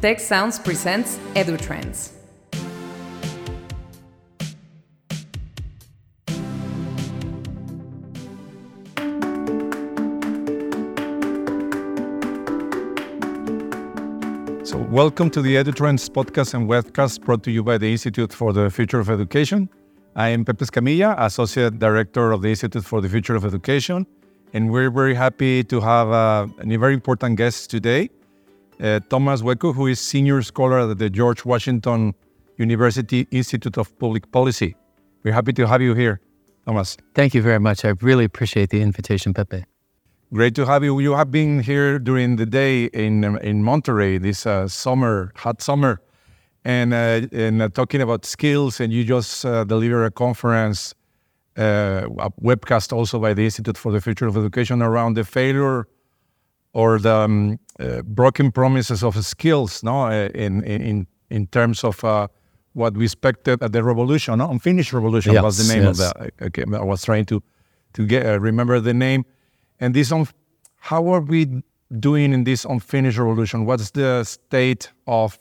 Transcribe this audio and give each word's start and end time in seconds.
Tec 0.00 0.20
Sounds 0.20 0.58
presents 0.58 1.16
EduTrends. 1.34 2.12
So, 14.64 14.76
welcome 14.90 15.30
to 15.30 15.40
the 15.40 15.54
EduTrends 15.54 16.10
podcast 16.10 16.52
and 16.52 16.68
webcast 16.68 17.22
brought 17.22 17.42
to 17.44 17.50
you 17.50 17.62
by 17.62 17.78
the 17.78 17.90
Institute 17.90 18.34
for 18.34 18.52
the 18.52 18.68
Future 18.68 19.00
of 19.00 19.08
Education. 19.08 19.70
I 20.14 20.28
am 20.28 20.44
Pepe 20.44 20.66
Escamilla, 20.66 21.14
Associate 21.18 21.76
Director 21.78 22.32
of 22.32 22.42
the 22.42 22.50
Institute 22.50 22.84
for 22.84 23.00
the 23.00 23.08
Future 23.08 23.34
of 23.34 23.46
Education, 23.46 24.06
and 24.52 24.70
we're 24.70 24.90
very 24.90 25.14
happy 25.14 25.64
to 25.64 25.80
have 25.80 26.10
uh, 26.10 26.46
a 26.60 26.76
very 26.76 26.92
important 26.92 27.36
guest 27.36 27.70
today, 27.70 28.10
uh, 28.80 29.00
Thomas 29.08 29.42
Weko, 29.42 29.74
who 29.74 29.86
is 29.86 30.00
Senior 30.00 30.42
Scholar 30.42 30.90
at 30.90 30.98
the 30.98 31.10
George 31.10 31.44
Washington 31.44 32.14
University 32.56 33.26
Institute 33.30 33.78
of 33.78 33.96
Public 33.98 34.30
Policy. 34.32 34.76
We're 35.22 35.32
happy 35.32 35.52
to 35.54 35.66
have 35.66 35.82
you 35.82 35.94
here, 35.94 36.20
Thomas. 36.66 36.96
Thank 37.14 37.34
you 37.34 37.42
very 37.42 37.58
much. 37.58 37.84
I 37.84 37.94
really 38.00 38.24
appreciate 38.24 38.70
the 38.70 38.80
invitation, 38.80 39.34
Pepe. 39.34 39.64
Great 40.32 40.54
to 40.56 40.66
have 40.66 40.82
you. 40.82 40.98
You 40.98 41.14
have 41.14 41.30
been 41.30 41.60
here 41.60 41.98
during 41.98 42.36
the 42.36 42.46
day 42.46 42.86
in 42.86 43.24
in 43.38 43.62
Monterrey 43.62 44.20
this 44.20 44.44
uh, 44.44 44.66
summer, 44.66 45.32
hot 45.36 45.62
summer, 45.62 46.00
and 46.64 46.92
uh, 46.92 47.28
and 47.32 47.62
uh, 47.62 47.68
talking 47.68 48.00
about 48.00 48.24
skills. 48.24 48.80
And 48.80 48.92
you 48.92 49.04
just 49.04 49.44
uh, 49.44 49.64
delivered 49.64 50.04
a 50.04 50.10
conference, 50.10 50.94
uh, 51.56 52.08
a 52.18 52.30
webcast 52.42 52.92
also 52.92 53.20
by 53.20 53.34
the 53.34 53.44
Institute 53.44 53.78
for 53.78 53.92
the 53.92 54.00
Future 54.00 54.26
of 54.26 54.36
Education 54.36 54.82
around 54.82 55.14
the 55.14 55.24
failure 55.24 55.86
or 56.72 56.98
the 56.98 57.14
um, 57.14 57.58
Uh, 57.78 58.00
broken 58.02 58.50
promises 58.50 59.02
of 59.02 59.22
skills. 59.24 59.82
No, 59.82 60.06
uh, 60.06 60.28
in 60.34 60.64
in 60.64 61.06
in 61.30 61.46
terms 61.48 61.84
of 61.84 62.02
uh, 62.04 62.28
what 62.72 62.96
we 62.96 63.04
expected 63.04 63.62
at 63.62 63.72
the 63.72 63.82
revolution, 63.82 64.38
no? 64.38 64.50
unfinished 64.50 64.92
revolution 64.92 65.32
Yes, 65.34 65.42
was 65.42 65.56
the 65.58 65.74
name 65.74 65.86
of 65.86 65.96
that. 65.98 66.32
Okay, 66.40 66.64
I 66.72 66.82
was 66.82 67.04
trying 67.04 67.26
to 67.26 67.42
to 67.94 68.06
get 68.06 68.40
remember 68.40 68.80
the 68.80 68.94
name. 68.94 69.24
And 69.80 69.94
this, 69.94 70.12
un- 70.12 70.28
how 70.76 71.06
are 71.08 71.20
we 71.20 71.62
doing 72.00 72.32
in 72.32 72.44
this 72.44 72.64
unfinished 72.64 73.18
revolution? 73.18 73.66
What's 73.66 73.90
the 73.90 74.24
state 74.24 74.90
of 75.06 75.38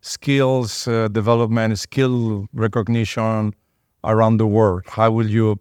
skills 0.00 0.88
uh, 0.88 1.08
development, 1.08 1.78
skill 1.78 2.46
recognition 2.52 3.54
around 4.04 4.38
the 4.38 4.46
world? 4.46 4.82
How 4.86 5.10
will 5.10 5.28
you 5.28 5.60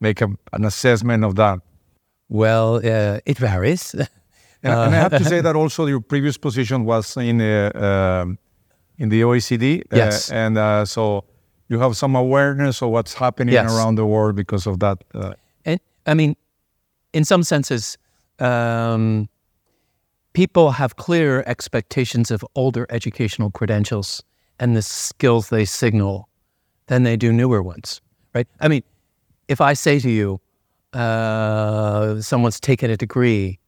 make 0.00 0.20
a, 0.20 0.28
an 0.52 0.64
assessment 0.64 1.24
of 1.24 1.34
that? 1.36 1.60
Well, 2.28 2.76
uh, 2.76 3.20
it 3.24 3.38
varies. 3.38 3.94
And, 4.62 4.72
and 4.72 4.94
I 4.94 4.98
have 4.98 5.16
to 5.18 5.24
say 5.32 5.40
that 5.40 5.54
also 5.56 5.86
your 5.86 6.00
previous 6.00 6.36
position 6.36 6.84
was 6.84 7.16
in 7.16 7.40
uh, 7.40 7.70
um, 8.22 8.38
in 8.98 9.08
the 9.08 9.22
OECD. 9.22 9.80
uh, 9.80 9.96
Yes. 9.96 10.30
and 10.30 10.58
uh, 10.58 10.84
so 10.84 11.24
you 11.68 11.78
have 11.80 11.94
some 11.96 12.16
awareness 12.18 12.82
of 12.82 12.90
what's 12.90 13.14
happening 13.14 13.54
Yes. 13.54 13.70
around 13.72 13.96
the 13.96 14.04
world 14.06 14.34
because 14.34 14.66
of 14.70 14.78
that. 14.80 14.98
Uh, 15.14 15.34
and 15.64 15.80
I 16.06 16.14
mean, 16.14 16.34
in 17.12 17.24
some 17.24 17.42
senses, 17.44 17.98
um, 18.40 19.28
people 20.32 20.70
have 20.72 20.96
clear 20.96 21.42
expectations 21.46 22.30
of 22.30 22.44
older 22.54 22.86
educational 22.90 23.50
credentials 23.50 24.22
and 24.60 24.74
the 24.76 24.82
skills 24.82 25.48
they 25.48 25.64
signal 25.64 26.28
than 26.86 27.02
they 27.04 27.16
do 27.16 27.32
newer 27.32 27.62
ones, 27.62 28.00
right? 28.34 28.48
I 28.60 28.68
mean, 28.68 28.82
if 29.48 29.60
I 29.60 29.74
say 29.74 30.00
to 30.00 30.10
you, 30.10 30.40
uh, 30.92 32.20
someone's 32.20 32.60
taken 32.60 32.90
a 32.90 32.96
degree 32.96 33.58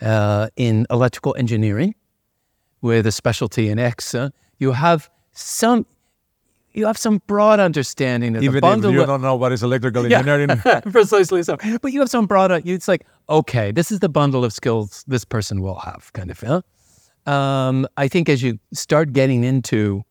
uh, 0.00 0.48
in 0.56 0.86
electrical 0.90 1.34
engineering 1.38 1.94
with 2.82 3.06
a 3.06 3.12
specialty 3.12 3.68
in 3.68 3.78
X, 3.78 4.14
uh, 4.14 4.30
you 4.58 4.72
have 4.72 5.10
some. 5.32 5.86
You 6.72 6.84
have 6.84 6.98
some 6.98 7.22
broad 7.26 7.58
understanding 7.58 8.36
of 8.36 8.42
even 8.42 8.60
the 8.60 8.88
if 8.88 8.94
you 8.94 9.06
don't 9.06 9.22
know 9.22 9.34
what 9.34 9.50
is 9.50 9.62
electrical 9.62 10.06
Yeah. 10.06 10.18
engineering. 10.18 10.60
precisely 10.92 11.42
so. 11.42 11.56
But 11.80 11.94
you 11.94 12.00
have 12.00 12.10
some 12.10 12.26
broad. 12.26 12.50
It's 12.66 12.86
like 12.86 13.06
okay, 13.30 13.72
this 13.72 13.90
is 13.90 14.00
the 14.00 14.10
bundle 14.10 14.44
of 14.44 14.52
skills 14.52 15.02
this 15.08 15.24
person 15.24 15.62
will 15.62 15.76
have, 15.78 16.12
kind 16.12 16.30
of. 16.30 16.42
Yeah? 16.42 16.60
Um, 17.26 17.86
I 17.96 18.08
think 18.08 18.28
as 18.28 18.42
you 18.42 18.58
start 18.74 19.14
getting 19.14 19.42
into 19.42 20.04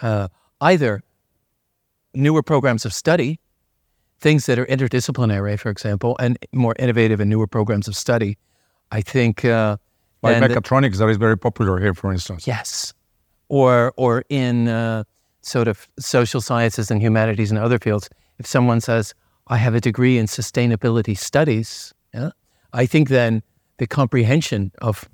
uh, 0.00 0.28
either 0.60 1.02
newer 2.14 2.42
programs 2.44 2.84
of 2.84 2.92
study, 2.92 3.40
things 4.20 4.46
that 4.46 4.60
are 4.60 4.66
interdisciplinary, 4.66 5.58
for 5.58 5.70
example, 5.70 6.16
and 6.20 6.38
more 6.52 6.76
innovative 6.78 7.18
and 7.18 7.28
newer 7.28 7.48
programs 7.48 7.88
of 7.88 7.96
study, 7.96 8.38
I 8.90 9.02
think. 9.02 9.44
Uh, 9.44 9.76
Like 10.22 10.42
mechatronics, 10.42 10.98
that 10.98 11.08
is 11.08 11.16
very 11.16 11.36
popular 11.36 11.80
here, 11.80 11.94
for 11.94 12.12
instance. 12.12 12.46
Yes, 12.46 12.94
or 13.48 13.92
or 13.96 14.22
in 14.28 14.68
uh, 14.68 15.02
sort 15.40 15.68
of 15.68 15.88
social 15.98 16.40
sciences 16.42 16.90
and 16.90 17.00
humanities 17.02 17.50
and 17.50 17.58
other 17.58 17.78
fields, 17.78 18.08
if 18.38 18.46
someone 18.46 18.80
says, 18.80 19.14
"I 19.46 19.56
have 19.56 19.76
a 19.76 19.80
degree 19.80 20.18
in 20.18 20.26
sustainability 20.26 21.16
studies," 21.16 21.94
yeah, 22.14 22.30
I 22.82 22.86
think 22.86 23.08
then 23.08 23.42
the 23.76 23.86
comprehension 23.86 24.70
of 24.82 25.08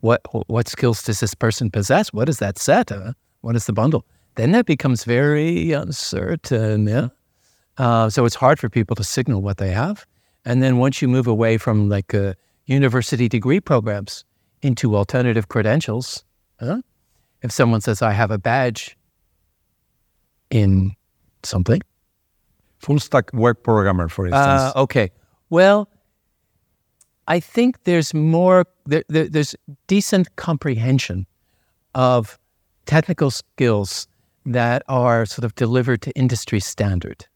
what 0.00 0.20
what 0.48 0.68
skills 0.68 1.04
does 1.04 1.18
this 1.18 1.34
person 1.34 1.70
possess? 1.70 2.12
What 2.12 2.28
is 2.28 2.38
that 2.38 2.58
set? 2.58 2.90
Uh, 2.90 3.12
what 3.42 3.54
is 3.56 3.64
the 3.64 3.72
bundle? 3.72 4.02
Then 4.34 4.52
that 4.52 4.66
becomes 4.66 5.04
very 5.04 5.72
uncertain. 5.72 6.88
Yeah. 6.88 7.08
Uh, 7.78 8.10
so 8.10 8.24
it's 8.26 8.36
hard 8.36 8.58
for 8.58 8.68
people 8.68 8.96
to 8.96 9.04
signal 9.04 9.40
what 9.42 9.56
they 9.56 9.70
have. 9.72 10.04
And 10.44 10.60
then 10.62 10.78
once 10.78 11.00
you 11.04 11.08
move 11.08 11.30
away 11.30 11.58
from 11.58 11.88
like 11.88 12.14
uh, 12.18 12.32
university 12.66 13.28
degree 13.28 13.60
programs 13.60 14.24
into 14.62 14.96
alternative 14.96 15.48
credentials, 15.48 16.24
huh? 16.60 16.80
if 17.42 17.50
someone 17.50 17.80
says, 17.80 18.02
I 18.02 18.12
have 18.12 18.30
a 18.30 18.38
badge 18.38 18.96
in 20.50 20.94
something, 21.42 21.80
Full 22.78 22.98
stack 22.98 23.30
web 23.32 23.62
programmer, 23.62 24.08
for 24.08 24.26
instance. 24.26 24.44
uh, 24.44 24.72
okay. 24.74 25.10
Well, 25.50 25.88
I 27.28 27.38
think 27.38 27.84
there's 27.84 28.12
more, 28.12 28.66
there, 28.86 29.04
there, 29.08 29.28
there's 29.28 29.54
decent 29.86 30.34
comprehension 30.34 31.26
of 31.94 32.38
technical 32.86 33.30
skills 33.30 34.08
that 34.44 34.82
are 34.88 35.24
sort 35.26 35.44
of 35.44 35.54
delivered 35.54 36.02
to 36.02 36.10
industry 36.12 36.58
standard. 36.58 37.26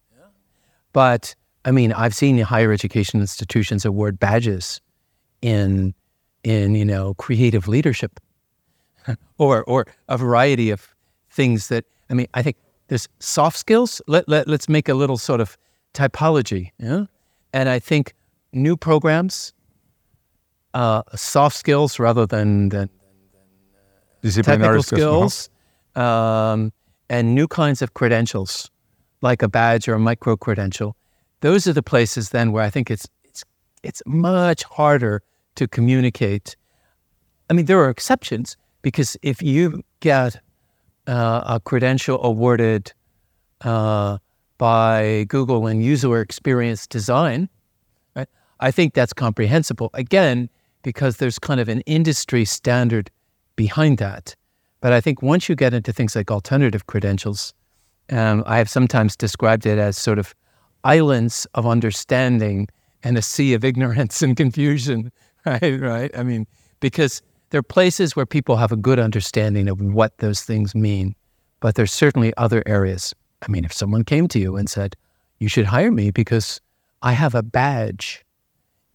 But 0.93 1.37
I 1.65 1.71
mean, 1.71 1.93
I've 1.93 2.15
seen 2.15 2.39
higher 2.39 2.73
education 2.73 3.21
institutions 3.21 3.85
award 3.85 4.19
badges 4.19 4.81
in, 5.43 5.95
in 6.45 6.75
you 6.75 6.85
know, 6.85 7.15
creative 7.15 7.69
leadership 7.69 8.21
or, 9.39 9.65
or 9.65 9.87
a 10.09 10.17
variety 10.17 10.71
of 10.71 10.89
things 11.31 11.69
that, 11.69 11.85
I 12.11 12.15
mean, 12.15 12.27
I 12.35 12.43
think 12.43 12.57
there's 12.89 13.09
soft 13.19 13.57
skills. 13.59 14.01
Let, 14.07 14.29
let, 14.29 14.49
let's 14.49 14.69
make 14.69 14.89
a 14.89 14.95
little 14.95 15.19
sort 15.19 15.41
of 15.41 15.57
typology. 15.95 16.71
Yeah? 16.79 17.07
And 17.53 17.69
I 17.69 17.79
think 17.79 18.15
new 18.53 18.77
programs, 18.77 19.53
uh, 20.75 21.03
soft 21.15 21.57
skills 21.57 21.99
rather 21.99 22.27
than, 22.27 22.69
than 22.69 22.91
Disciplinary 24.23 24.63
technical 24.63 24.83
skills. 24.83 25.51
skills, 25.95 26.05
um, 26.05 26.73
and 27.09 27.35
new 27.35 27.47
kinds 27.47 27.83
of 27.83 27.95
credentials, 27.95 28.71
like 29.23 29.43
a 29.43 29.49
badge 29.49 29.89
or 29.89 29.95
a 29.95 29.99
micro 29.99 30.37
credential. 30.37 30.97
Those 31.41 31.67
are 31.67 31.73
the 31.73 31.83
places 31.83 32.31
then 32.31 32.51
where 32.51 32.65
I 32.65 32.71
think 32.71 32.91
it's 32.91 33.07
it's 33.87 34.03
much 34.07 34.65
harder 34.65 35.23
to 35.55 35.69
communicate. 35.69 36.57
I 37.49 37.55
mean, 37.55 37.67
there 37.67 37.79
are 37.79 37.89
exceptions 37.89 38.57
because 38.83 39.17
if 39.23 39.43
you 39.43 39.83
get 40.01 40.41
uh, 41.07 41.43
a 41.47 41.61
credential 41.61 42.23
awarded 42.25 42.93
uh, 43.63 44.19
by 44.59 45.25
Google 45.29 45.67
in 45.67 45.81
user 45.81 46.21
experience 46.21 46.87
design, 46.87 47.49
right? 48.17 48.29
I 48.61 48.71
think 48.71 48.95
that's 48.95 49.13
comprehensible. 49.13 49.91
Again, 49.95 50.51
because 50.83 51.19
there's 51.19 51.39
kind 51.39 51.61
of 51.61 51.69
an 51.69 51.81
industry 51.83 52.45
standard 52.45 53.11
behind 53.55 53.99
that. 53.99 54.35
But 54.81 54.93
I 54.93 55.01
think 55.01 55.23
once 55.23 55.49
you 55.49 55.55
get 55.55 55.75
into 55.75 55.93
things 55.93 56.15
like 56.15 56.31
alternative 56.31 56.87
credentials, 56.87 57.55
um, 58.11 58.43
I 58.47 58.59
have 58.59 58.69
sometimes 58.69 59.17
described 59.17 59.67
it 59.67 59.79
as 59.79 59.97
sort 59.97 60.19
of 60.19 60.35
islands 60.85 61.47
of 61.55 61.67
understanding 61.67 62.69
and 63.03 63.17
a 63.17 63.23
sea 63.23 63.55
of 63.55 63.65
ignorance 63.65 64.23
and 64.23 64.37
confusion, 64.37 65.13
right? 65.47 65.81
Right. 65.81 66.11
I 66.17 66.23
mean, 66.23 66.47
because 66.81 67.23
there 67.51 67.59
are 67.59 67.63
places 67.63 68.17
where 68.17 68.27
people 68.27 68.57
have 68.57 68.73
a 68.73 68.77
good 68.77 68.99
understanding 68.99 69.69
of 69.69 69.81
what 69.81 70.19
those 70.19 70.43
things 70.43 70.75
mean, 70.75 71.15
but 71.61 71.75
there's 71.75 71.93
certainly 71.93 72.33
other 72.37 72.63
areas. 72.67 73.15
I 73.47 73.51
mean, 73.51 73.65
if 73.65 73.73
someone 73.73 74.05
came 74.05 74.29
to 74.29 74.39
you 74.39 74.57
and 74.57 74.69
said, 74.69 74.97
"You 75.39 75.49
should 75.49 75.67
hire 75.67 75.93
me 75.93 76.11
because 76.11 76.61
I 77.03 77.13
have 77.13 77.35
a 77.35 77.43
badge 77.43 78.25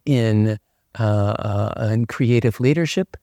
in 0.06 0.58
uh, 1.00 1.04
uh, 1.04 1.90
in 1.92 2.06
creative 2.06 2.60
leadership 2.60 3.16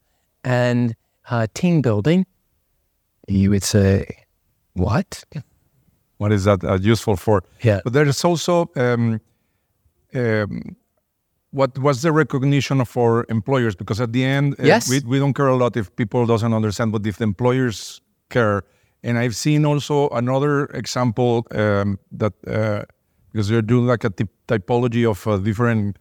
and 0.45 0.95
uh, 1.31 1.47
team 1.55 1.83
building," 1.83 2.25
you 3.27 3.51
would 3.51 3.65
say, 3.65 4.07
"What?" 4.75 5.25
What 6.19 6.33
is 6.33 6.45
that 6.45 6.65
uh, 6.65 6.79
useful 6.81 7.17
for? 7.17 7.43
Yeah. 7.63 7.81
But 7.85 7.93
there 7.93 8.07
is 8.07 8.25
also 8.25 8.71
um, 8.75 9.21
um, 10.15 10.77
what 11.51 11.79
was 11.79 12.03
the 12.03 12.13
recognition 12.13 12.85
for 12.85 13.25
employers? 13.29 13.75
Because 13.75 14.01
at 14.01 14.13
the 14.13 14.25
end, 14.25 14.55
uh, 14.61 14.65
Yes. 14.65 14.89
we, 14.89 15.01
we 15.01 15.19
don't 15.19 15.33
care 15.35 15.47
a 15.49 15.57
lot 15.57 15.77
if 15.77 15.95
people 15.97 16.27
doesn't 16.27 16.53
understand, 16.53 16.93
but 16.93 17.07
if 17.07 17.17
the 17.17 17.25
employers 17.25 18.01
care. 18.29 18.63
And 19.03 19.17
I've 19.19 19.35
seen 19.37 19.65
also 19.65 20.09
another 20.11 20.67
example 20.75 21.47
um, 21.53 21.99
that 22.13 22.33
uh, 22.47 22.83
because 23.33 23.49
they're 23.49 23.63
doing 23.63 23.87
like 23.87 24.05
a 24.05 24.11
typology 24.49 25.09
of 25.09 25.27
uh, 25.27 25.37
different 25.39 25.97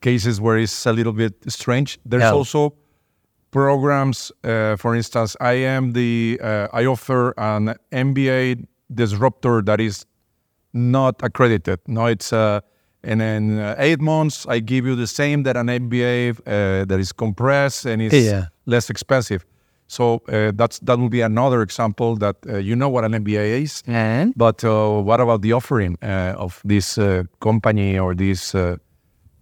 cases 0.00 0.40
where 0.40 0.56
it's 0.58 0.86
a 0.86 0.92
little 0.92 1.12
bit 1.12 1.34
strange. 1.50 1.98
There's 2.06 2.22
Yeah. 2.22 2.32
also 2.32 2.74
programs. 3.50 4.30
Uh, 4.44 4.76
for 4.76 4.94
instance, 4.94 5.36
I 5.40 5.54
am 5.54 5.92
the 5.92 6.38
uh, 6.42 6.68
I 6.72 6.86
offer 6.86 7.34
an 7.38 7.74
MBA 7.92 8.66
disruptor 8.94 9.62
that 9.62 9.80
is 9.80 10.06
not 10.72 11.16
accredited. 11.22 11.80
No, 11.86 12.06
it's 12.06 12.32
uh, 12.32 12.60
and 13.02 13.20
then 13.20 13.58
uh, 13.58 13.74
eight 13.78 14.00
months 14.00 14.46
I 14.48 14.60
give 14.60 14.86
you 14.86 14.96
the 14.96 15.06
same 15.06 15.42
that 15.44 15.56
an 15.56 15.66
MBA 15.68 16.30
uh, 16.46 16.84
that 16.86 16.98
is 17.00 17.12
compressed 17.12 17.86
and 17.86 18.02
is 18.02 18.12
Yeah. 18.12 18.46
less 18.66 18.90
expensive. 18.90 19.44
So 19.86 20.20
uh, 20.28 20.52
that's 20.54 20.78
that 20.80 20.98
will 20.98 21.08
be 21.08 21.22
another 21.22 21.62
example 21.62 22.16
that 22.16 22.36
uh, 22.46 22.58
you 22.58 22.76
know 22.76 22.90
what 22.90 23.04
an 23.04 23.12
MBA 23.12 23.62
is. 23.62 23.82
And 23.86 24.32
But 24.36 24.62
uh, 24.64 25.00
what 25.02 25.20
about 25.20 25.40
the 25.42 25.52
offering 25.54 25.96
uh, 26.02 26.34
of 26.36 26.60
this 26.64 26.98
uh, 26.98 27.22
company 27.40 27.98
or 27.98 28.14
this 28.14 28.54
uh, 28.54 28.76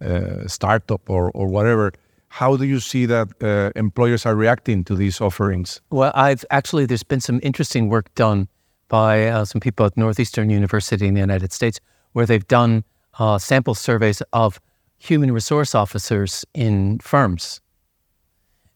uh, 0.00 0.46
startup 0.46 1.08
or, 1.10 1.30
or 1.34 1.48
whatever? 1.48 1.92
How 2.28 2.56
do 2.56 2.64
you 2.64 2.80
see 2.80 3.06
that 3.06 3.28
uh, 3.42 3.70
employers 3.76 4.26
are 4.26 4.36
reacting 4.36 4.84
to 4.84 4.94
these 4.94 5.20
offerings? 5.24 5.80
Well, 5.90 6.12
I've 6.14 6.44
actually, 6.50 6.86
there's 6.86 7.02
been 7.06 7.20
some 7.20 7.40
interesting 7.42 7.88
work 7.88 8.14
done 8.14 8.46
by 8.88 9.26
uh, 9.28 9.44
some 9.46 9.60
people 9.60 9.86
at 9.86 9.96
Northeastern 9.96 10.50
University 10.50 11.06
in 11.06 11.14
the 11.14 11.20
United 11.20 11.52
States 11.52 11.80
where 12.12 12.26
they've 12.26 12.46
done 12.46 12.84
uh, 13.18 13.38
sample 13.38 13.74
surveys 13.74 14.22
of 14.32 14.60
human 14.98 15.32
resource 15.32 15.74
officers 15.74 16.44
in 16.54 16.98
firms. 16.98 17.60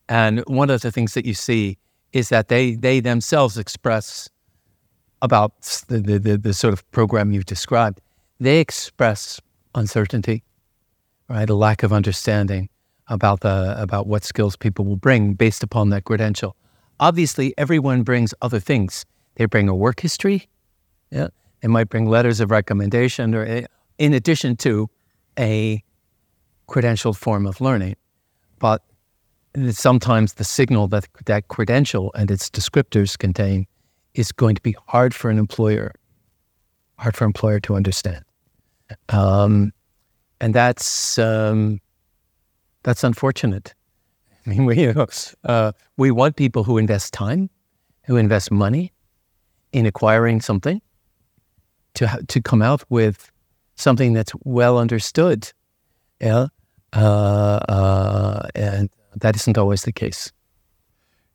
And 0.08 0.40
one 0.46 0.70
of 0.70 0.80
the 0.82 0.90
things 0.90 1.14
that 1.14 1.24
you 1.24 1.34
see 1.34 1.78
is 2.12 2.28
that 2.30 2.48
they, 2.48 2.74
they 2.74 3.00
themselves 3.00 3.56
express 3.56 4.28
about 5.22 5.84
the, 5.88 6.00
the, 6.00 6.36
the, 6.36 6.54
sort 6.54 6.72
of 6.72 6.90
program 6.90 7.30
you've 7.30 7.44
described. 7.46 8.00
They 8.38 8.58
express 8.58 9.40
uncertainty, 9.74 10.42
right? 11.28 11.48
A 11.48 11.54
lack 11.54 11.82
of 11.82 11.92
understanding 11.92 12.68
about 13.08 13.40
the 13.40 13.74
about 13.76 14.06
what 14.06 14.24
skills 14.24 14.56
people 14.56 14.84
will 14.84 14.96
bring 14.96 15.34
based 15.34 15.62
upon 15.62 15.90
that 15.90 16.04
credential. 16.04 16.56
Obviously, 17.00 17.52
everyone 17.58 18.02
brings 18.02 18.32
other 18.40 18.60
things. 18.60 19.04
They 19.34 19.44
bring 19.46 19.68
a 19.68 19.74
work 19.74 20.00
history. 20.00 20.48
Yeah, 21.10 21.28
they 21.60 21.68
might 21.68 21.88
bring 21.88 22.06
letters 22.06 22.40
of 22.40 22.50
recommendation, 22.50 23.34
or 23.34 23.44
a- 23.44 23.66
in 24.00 24.14
addition 24.14 24.56
to 24.56 24.90
a 25.38 25.84
credentialed 26.68 27.16
form 27.16 27.46
of 27.46 27.60
learning. 27.60 27.96
But 28.58 28.82
sometimes 29.70 30.34
the 30.34 30.44
signal 30.44 30.88
that 30.88 31.06
that 31.26 31.48
credential 31.48 32.10
and 32.14 32.30
its 32.30 32.48
descriptors 32.50 33.16
contain 33.16 33.66
is 34.14 34.32
going 34.32 34.56
to 34.56 34.62
be 34.62 34.74
hard 34.88 35.14
for 35.14 35.30
an 35.30 35.38
employer, 35.38 35.92
hard 36.98 37.14
for 37.14 37.24
an 37.24 37.28
employer 37.28 37.60
to 37.60 37.74
understand. 37.76 38.24
Um, 39.10 39.72
and 40.40 40.54
that's 40.54 41.18
um, 41.18 41.80
that's 42.82 43.04
unfortunate. 43.04 43.74
I 44.46 44.50
mean, 44.50 44.64
we 44.64 44.94
uh, 45.44 45.72
we 45.98 46.10
want 46.10 46.36
people 46.36 46.64
who 46.64 46.78
invest 46.78 47.12
time, 47.12 47.50
who 48.06 48.16
invest 48.16 48.50
money 48.50 48.92
in 49.72 49.84
acquiring 49.84 50.40
something, 50.40 50.80
to 51.94 52.24
to 52.26 52.40
come 52.40 52.62
out 52.62 52.82
with 52.88 53.29
something 53.80 54.12
that's 54.12 54.32
well 54.44 54.78
understood. 54.78 55.52
Yeah, 56.20 56.48
uh, 56.92 57.60
uh, 57.68 58.48
and 58.54 58.90
that 59.16 59.36
isn't 59.36 59.58
always 59.58 59.82
the 59.82 59.92
case. 59.92 60.32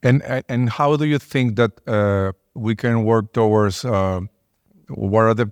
And 0.03 0.21
and 0.49 0.69
how 0.69 0.95
do 0.97 1.05
you 1.05 1.19
think 1.19 1.55
that 1.55 1.71
uh, 1.87 2.31
we 2.53 2.75
can 2.75 3.03
work 3.03 3.33
towards? 3.33 3.83
Uh, 3.83 4.21
what 4.89 5.23
are 5.23 5.33
the 5.33 5.51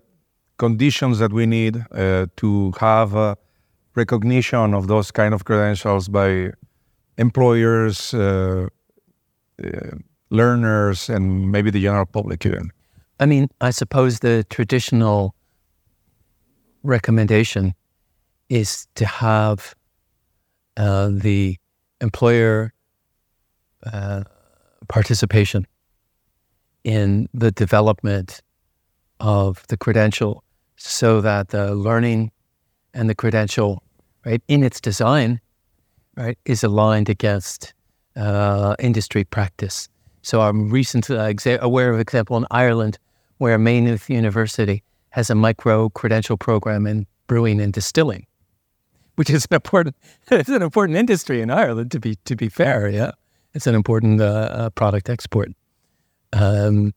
conditions 0.57 1.19
that 1.19 1.33
we 1.33 1.45
need 1.45 1.83
uh, 1.91 2.27
to 2.37 2.71
have 2.79 3.15
uh, 3.15 3.35
recognition 3.95 4.73
of 4.73 4.87
those 4.87 5.11
kind 5.11 5.33
of 5.33 5.45
credentials 5.45 6.07
by 6.07 6.51
employers, 7.17 8.13
uh, 8.13 8.67
uh, 9.63 9.67
learners, 10.29 11.09
and 11.09 11.51
maybe 11.51 11.71
the 11.71 11.81
general 11.81 12.05
public 12.05 12.45
even? 12.45 12.71
I 13.19 13.25
mean, 13.25 13.49
I 13.61 13.71
suppose 13.71 14.19
the 14.19 14.45
traditional 14.49 15.33
recommendation 16.83 17.73
is 18.49 18.87
to 18.95 19.05
have 19.05 19.75
uh, 20.77 21.09
the 21.11 21.57
employer 22.01 22.73
uh, 23.85 24.23
participation 24.87 25.65
in 26.83 27.27
the 27.33 27.51
development 27.51 28.41
of 29.19 29.65
the 29.67 29.77
credential 29.77 30.43
so 30.75 31.21
that 31.21 31.49
the 31.49 31.73
learning 31.73 32.31
and 32.93 33.09
the 33.09 33.15
credential, 33.15 33.81
right, 34.25 34.43
in 34.47 34.63
its 34.63 34.81
design, 34.81 35.39
right, 36.17 36.37
is 36.45 36.63
aligned 36.63 37.09
against 37.09 37.73
uh, 38.15 38.75
industry 38.79 39.23
practice. 39.23 39.87
So 40.21 40.41
I'm 40.41 40.69
recently 40.69 41.17
uh, 41.17 41.57
aware 41.61 41.91
of 41.91 41.99
example 41.99 42.37
in 42.37 42.45
Ireland 42.51 42.97
where 43.37 43.57
Maynooth 43.57 44.09
University 44.09 44.83
has 45.13 45.29
a 45.29 45.35
micro 45.35 45.89
credential 45.89 46.37
program 46.37 46.87
in 46.87 47.05
brewing 47.27 47.61
and 47.61 47.71
distilling, 47.71 48.25
which 49.15 49.29
is 49.29 49.45
an 49.49 49.55
important 49.55 49.95
it's 50.31 50.49
an 50.49 50.61
important 50.61 50.97
industry 50.97 51.39
in 51.41 51.49
Ireland 51.49 51.91
to 51.91 51.99
be 51.99 52.15
to 52.25 52.35
be 52.35 52.49
fair. 52.49 52.89
Yeah, 52.89 53.11
it's 53.53 53.67
an 53.67 53.75
important 53.75 54.21
uh, 54.21 54.25
uh, 54.25 54.69
product 54.71 55.09
export, 55.09 55.49
um, 56.33 56.93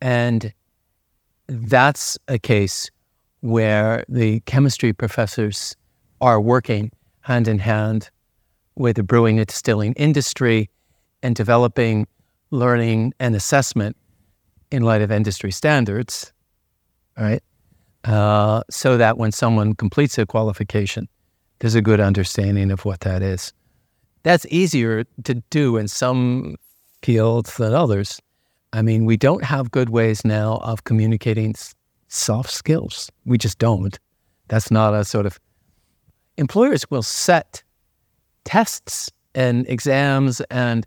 and 0.00 0.54
that's 1.48 2.18
a 2.28 2.38
case 2.38 2.90
where 3.40 4.04
the 4.08 4.40
chemistry 4.40 4.94
professors 4.94 5.76
are 6.20 6.40
working 6.40 6.90
hand 7.20 7.46
in 7.46 7.58
hand 7.58 8.08
with 8.74 8.96
the 8.96 9.02
brewing 9.02 9.38
and 9.38 9.46
distilling 9.46 9.92
industry 9.94 10.70
and 11.22 11.36
developing 11.36 12.06
learning 12.50 13.12
and 13.20 13.36
assessment 13.36 13.96
in 14.70 14.82
light 14.82 15.02
of 15.02 15.12
industry 15.12 15.50
standards, 15.50 16.31
right? 17.18 17.42
Uh, 18.04 18.62
so 18.70 18.96
that 18.96 19.18
when 19.18 19.32
someone 19.32 19.74
completes 19.74 20.18
a 20.18 20.26
qualification, 20.26 21.08
there's 21.60 21.74
a 21.74 21.82
good 21.82 22.00
understanding 22.00 22.70
of 22.70 22.84
what 22.84 23.00
that 23.00 23.22
is. 23.22 23.52
That's 24.24 24.46
easier 24.46 25.04
to 25.24 25.34
do 25.50 25.76
in 25.76 25.88
some 25.88 26.56
fields 27.02 27.56
than 27.56 27.74
others. 27.74 28.20
I 28.72 28.82
mean, 28.82 29.04
we 29.04 29.16
don't 29.16 29.44
have 29.44 29.70
good 29.70 29.90
ways 29.90 30.24
now 30.24 30.56
of 30.62 30.84
communicating 30.84 31.54
soft 32.08 32.50
skills. 32.50 33.10
We 33.24 33.38
just 33.38 33.58
don't. 33.58 33.98
That's 34.48 34.70
not 34.70 34.94
a 34.94 35.04
sort 35.04 35.26
of 35.26 35.38
employers 36.36 36.90
will 36.90 37.02
set 37.02 37.62
tests 38.44 39.10
and 39.34 39.68
exams 39.68 40.40
and 40.50 40.86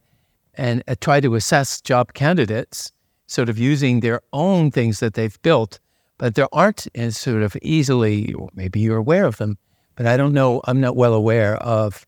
and 0.57 0.83
uh, 0.87 0.95
try 1.01 1.19
to 1.19 1.35
assess 1.35 1.81
job 1.81 2.13
candidates, 2.13 2.91
sort 3.27 3.49
of 3.49 3.57
using 3.57 3.99
their 3.99 4.21
own 4.31 4.71
things 4.71 4.99
that 5.01 5.13
they've 5.13 5.41
built, 5.41 5.79
but 6.17 6.35
there 6.35 6.47
aren't 6.51 6.87
as 6.95 7.17
sort 7.17 7.43
of 7.43 7.55
easily. 7.61 8.33
Maybe 8.53 8.79
you're 8.79 8.97
aware 8.97 9.25
of 9.25 9.37
them, 9.37 9.57
but 9.95 10.05
I 10.05 10.17
don't 10.17 10.33
know. 10.33 10.61
I'm 10.65 10.79
not 10.79 10.95
well 10.95 11.13
aware 11.13 11.57
of 11.57 12.05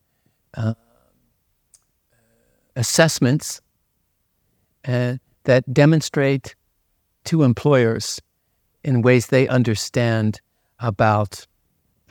uh, 0.55 0.73
assessments 2.75 3.61
uh, 4.87 5.15
that 5.43 5.73
demonstrate 5.73 6.55
to 7.25 7.43
employers 7.43 8.21
in 8.83 9.01
ways 9.01 9.27
they 9.27 9.47
understand 9.47 10.39
about 10.79 11.45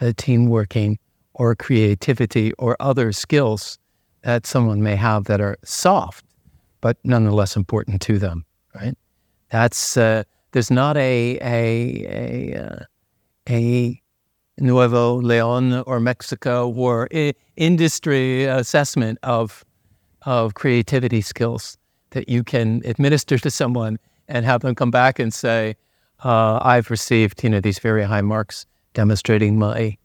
uh, 0.01 0.13
team 0.17 0.47
working 0.47 0.99
or 1.35 1.55
creativity 1.55 2.53
or 2.55 2.77
other 2.81 3.13
skills 3.13 3.79
that 4.23 4.47
someone 4.47 4.83
may 4.83 4.97
have 4.97 5.25
that 5.25 5.41
are 5.41 5.57
soft, 5.65 6.25
but 6.81 6.99
nonetheless 7.05 7.57
important 7.57 8.03
to 8.03 8.19
them. 8.19 8.45
Right? 8.75 8.95
That's 9.51 9.97
uh, 9.97 10.25
there's 10.57 10.71
not 10.71 10.97
a 10.97 11.39
a 11.43 12.07
a, 12.09 12.65
uh, 12.65 12.85
a 13.51 14.03
Nuevo 14.57 15.21
Leon 15.21 15.83
or 15.87 16.01
Mexico 16.01 16.71
or 16.71 17.11
industry 17.57 18.45
assessment 18.45 19.19
of 19.23 19.67
of 20.23 20.55
creativity 20.55 21.21
skills 21.21 21.77
that 22.13 22.31
you 22.31 22.43
can 22.43 22.81
administer 22.87 23.37
to 23.37 23.51
someone 23.51 23.99
and 24.29 24.47
have 24.47 24.63
them 24.63 24.75
come 24.75 24.91
back 24.91 25.19
and 25.19 25.35
say, 25.35 25.77
uh, 26.25 26.59
"I've 26.63 26.91
received 26.91 27.45
you 27.45 27.51
know 27.51 27.61
these 27.61 27.79
very 27.79 28.05
high 28.05 28.23
marks 28.23 28.65
demonstrating 28.95 29.59
my 29.59 29.99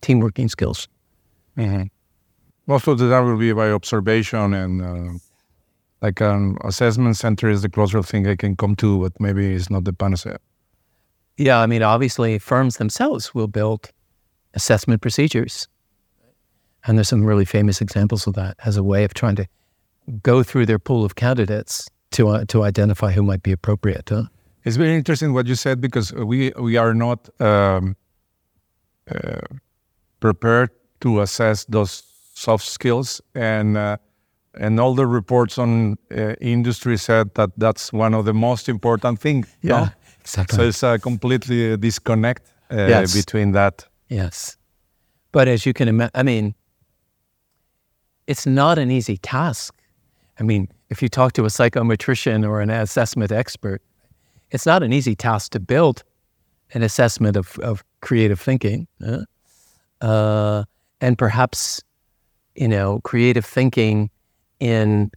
team 0.00 0.18
working 0.18 0.48
skills." 0.48 0.88
Most 2.66 2.88
of 2.88 2.98
the 2.98 3.08
time 3.08 3.26
will 3.26 3.38
be 3.38 3.52
by 3.52 3.70
observation 3.70 4.54
and 4.54 4.82
uh, 4.82 5.18
like 6.02 6.20
an 6.20 6.56
assessment 6.64 7.16
center 7.16 7.48
is 7.48 7.62
the 7.62 7.68
closest 7.68 8.08
thing 8.10 8.26
I 8.26 8.36
can 8.36 8.56
come 8.56 8.76
to, 8.76 9.00
but 9.00 9.12
maybe 9.20 9.54
it's 9.54 9.70
not 9.70 9.84
the 9.84 9.92
panacea. 9.92 10.38
Yeah, 11.36 11.60
I 11.60 11.66
mean, 11.66 11.82
obviously, 11.82 12.38
firms 12.38 12.76
themselves 12.76 13.34
will 13.34 13.48
build 13.48 13.90
assessment 14.54 15.00
procedures 15.00 15.68
And 16.84 16.98
there's 16.98 17.08
some 17.08 17.24
really 17.24 17.44
famous 17.44 17.80
examples 17.80 18.26
of 18.26 18.34
that 18.34 18.56
as 18.64 18.76
a 18.76 18.82
way 18.82 19.04
of 19.04 19.14
trying 19.14 19.36
to 19.36 19.46
go 20.22 20.42
through 20.42 20.66
their 20.66 20.78
pool 20.78 21.04
of 21.04 21.14
candidates 21.14 21.88
to 22.12 22.28
uh, 22.28 22.44
to 22.46 22.64
identify 22.64 23.12
who 23.12 23.22
might 23.22 23.42
be 23.42 23.52
appropriate. 23.52 24.08
Huh? 24.08 24.24
It's 24.64 24.76
very 24.76 24.94
interesting 24.94 25.32
what 25.32 25.46
you 25.46 25.54
said 25.54 25.80
because 25.80 26.12
we 26.12 26.52
we 26.58 26.76
are 26.76 26.94
not 26.94 27.28
um, 27.40 27.96
uh, 29.10 29.40
prepared 30.20 30.70
to 31.00 31.20
assess 31.20 31.64
those 31.66 32.02
soft 32.34 32.66
skills 32.66 33.20
and 33.34 33.76
uh, 33.76 33.96
and 34.54 34.78
all 34.80 34.94
the 34.94 35.06
reports 35.06 35.58
on 35.58 35.96
uh, 36.10 36.34
industry 36.40 36.96
said 36.96 37.34
that 37.34 37.50
that's 37.56 37.92
one 37.92 38.14
of 38.14 38.24
the 38.24 38.34
most 38.34 38.68
important 38.68 39.20
things. 39.20 39.46
Yeah, 39.62 39.84
no? 39.84 39.88
exactly. 40.20 40.56
So 40.56 40.62
it's 40.62 40.82
a 40.82 40.98
completely 40.98 41.76
disconnect 41.76 42.42
uh, 42.70 42.76
Yes. 42.88 43.14
between 43.14 43.52
that. 43.52 43.86
Yes. 44.08 44.56
But 45.32 45.48
as 45.48 45.64
you 45.64 45.72
can 45.72 45.88
imagine, 45.88 46.10
I 46.14 46.22
mean, 46.22 46.54
it's 48.26 48.46
not 48.46 48.78
an 48.78 48.90
easy 48.90 49.16
task. 49.16 49.74
I 50.38 50.42
mean, 50.42 50.68
if 50.90 51.02
you 51.02 51.08
talk 51.08 51.32
to 51.34 51.44
a 51.44 51.48
psychometrician 51.48 52.46
or 52.46 52.60
an 52.60 52.70
assessment 52.70 53.32
expert, 53.32 53.82
it's 54.50 54.66
not 54.66 54.82
an 54.82 54.92
easy 54.92 55.14
task 55.14 55.52
to 55.52 55.60
build 55.60 56.04
an 56.74 56.82
assessment 56.82 57.36
of, 57.36 57.58
of 57.58 57.82
creative 58.00 58.40
thinking. 58.40 58.86
Uh, 60.00 60.64
and 61.00 61.16
perhaps, 61.16 61.82
you 62.54 62.68
know, 62.68 63.00
creative 63.00 63.44
thinking 63.46 64.10
in, 64.62 65.10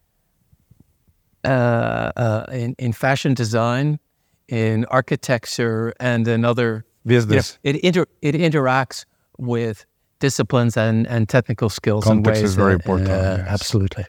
uh, 1.44 1.48
uh, 1.48 2.46
in, 2.52 2.76
in 2.80 2.92
fashion 2.94 3.34
design, 3.36 4.00
in 4.48 4.86
architecture, 4.86 5.94
and 6.00 6.28
in 6.28 6.44
other 6.44 6.68
you 6.68 6.74
know, 6.74 6.82
Business. 7.06 7.60
it 7.64 7.76
inter, 7.78 8.06
it 8.22 8.34
interacts 8.36 9.06
with 9.38 9.86
disciplines 10.20 10.76
and, 10.78 11.06
and 11.08 11.30
technical 11.30 11.70
skills 11.70 12.04
Context 12.04 12.40
in 12.40 12.44
ways 12.44 12.50
is 12.50 12.56
very 12.56 12.74
that, 12.74 12.82
important, 12.82 13.10
uh, 13.10 13.38
yes. 13.38 13.48
Absolutely. 13.48 14.06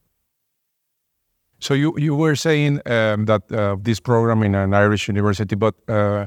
So 1.58 1.74
you 1.74 1.94
you 1.98 2.14
were 2.14 2.36
saying 2.36 2.80
um, 2.86 3.24
that 3.26 3.42
uh, 3.50 3.76
this 3.80 4.00
program 4.00 4.42
in 4.42 4.54
an 4.54 4.74
Irish 4.74 5.08
university, 5.08 5.56
but 5.56 5.74
uh, 5.88 6.26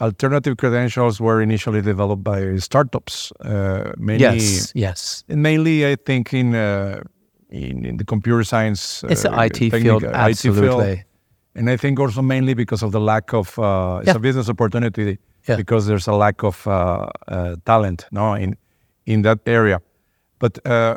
alternative 0.00 0.56
credentials 0.56 1.20
were 1.20 1.40
initially 1.42 1.82
developed 1.82 2.22
by 2.22 2.56
startups. 2.56 3.32
Uh, 3.40 3.92
mainly, 3.98 4.22
Yes. 4.22 4.72
Yes. 4.74 5.24
mainly 5.28 5.86
I 5.92 5.96
think 5.96 6.32
in 6.32 6.54
uh, 6.54 7.02
in, 7.50 7.84
in 7.84 7.96
the 7.96 8.04
computer 8.04 8.44
science. 8.44 9.04
It's 9.08 9.22
the 9.22 9.32
uh, 9.32 9.42
IT 9.44 9.56
field. 9.58 9.72
technical- 9.72 9.98
IT 10.08 10.36
field. 10.36 10.56
Absolutely. 10.58 11.04
and 11.54 11.70
I 11.70 11.76
think 11.76 11.98
also 12.00 12.22
mainly 12.22 12.54
because 12.54 12.82
of 12.82 12.92
the 12.92 13.00
lack 13.00 13.32
of 13.32 13.58
uh, 13.58 13.98
it's 14.02 14.08
Yeah. 14.08 14.16
a 14.16 14.18
business 14.18 14.48
opportunity 14.48 15.18
Yeah. 15.48 15.56
because 15.56 15.86
there's 15.86 16.06
a 16.08 16.12
lack 16.14 16.42
of 16.44 16.66
uh, 16.66 17.06
talent 17.64 18.06
no 18.10 18.34
in 18.34 18.56
in 19.06 19.22
that 19.22 19.38
area. 19.46 19.80
But 20.38 20.58
uh, 20.66 20.96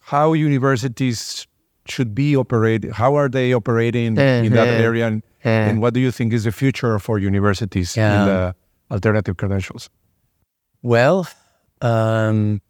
how 0.00 0.32
universities 0.32 1.46
should 1.86 2.14
be 2.14 2.36
operating? 2.36 2.92
How 2.92 3.16
are 3.16 3.28
they 3.28 3.52
operating 3.54 4.06
in 4.06 4.52
that 4.52 4.68
Uh-huh. 4.68 4.86
area? 4.88 5.06
And, 5.06 5.22
Uh, 5.44 5.48
and 5.68 5.80
what 5.82 5.92
do 5.94 5.98
you 6.00 6.12
think 6.12 6.32
is 6.32 6.42
the 6.44 6.52
future 6.52 6.98
for 7.00 7.18
universities 7.18 7.96
in 7.96 8.02
the 8.26 8.54
alternative 8.90 9.34
credentials? 9.36 9.90
Well, 10.82 11.26
um, 11.80 12.60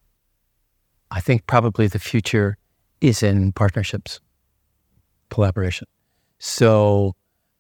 I 1.11 1.21
think 1.21 1.47
probably 1.47 1.87
the 1.89 1.99
future 1.99 2.57
is 3.03 3.23
in 3.23 3.53
partnerships, 3.53 4.21
collaboration. 5.29 5.87
So, 6.39 7.15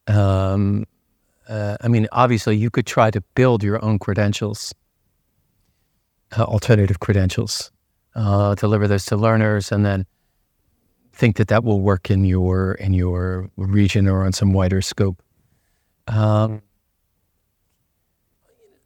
um, 0.06 0.84
uh, 1.49 1.76
I 1.80 1.88
mean, 1.88 2.06
obviously, 2.12 2.56
you 2.56 2.70
could 2.70 2.87
try 2.87 3.11
to 3.11 3.20
build 3.34 3.62
your 3.62 3.84
own 3.84 3.99
credentials, 3.99 4.72
uh, 6.38 6.44
alternative 6.44 7.00
credentials, 7.00 7.72
uh, 8.14 8.54
deliver 8.54 8.87
those 8.87 9.04
to 9.06 9.16
learners, 9.16 9.72
and 9.72 9.84
then 9.84 10.06
think 11.12 11.37
that 11.37 11.49
that 11.49 11.64
will 11.64 11.80
work 11.80 12.11
in 12.11 12.25
your 12.25 12.72
in 12.75 12.94
your 12.94 13.50
region 13.56 14.08
or 14.08 14.25
on 14.25 14.32
some 14.32 14.52
wider 14.52 14.80
scope. 14.80 15.22
Um, 16.06 16.62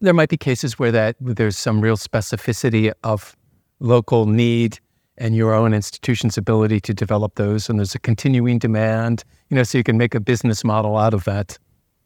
there 0.01 0.15
might 0.15 0.29
be 0.29 0.37
cases 0.37 0.79
where 0.79 0.93
that 0.93 1.17
there's 1.21 1.57
some 1.57 1.81
real 1.81 1.97
specificity 1.97 2.93
of 3.05 3.37
local 3.79 4.27
need 4.27 4.81
and 5.19 5.35
your 5.35 5.55
own 5.55 5.75
institution's 5.75 6.37
ability 6.39 6.81
to 6.81 6.95
develop 6.95 7.35
those, 7.37 7.69
and 7.69 7.79
there's 7.79 7.95
a 7.95 7.99
continuing 7.99 8.59
demand, 8.59 9.25
you 9.49 9.57
know, 9.57 9.63
so 9.63 9.79
you 9.79 9.85
can 9.85 9.97
make 9.97 10.15
a 10.15 10.21
business 10.21 10.65
model 10.65 10.97
out 10.97 11.15
of 11.15 11.25
that, 11.25 11.59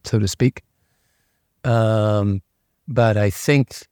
so 0.05 0.19
to 0.19 0.29
speak. 0.29 0.63
Um, 1.65 2.43
but 2.87 3.17
I 3.17 3.31
think, 3.31 3.87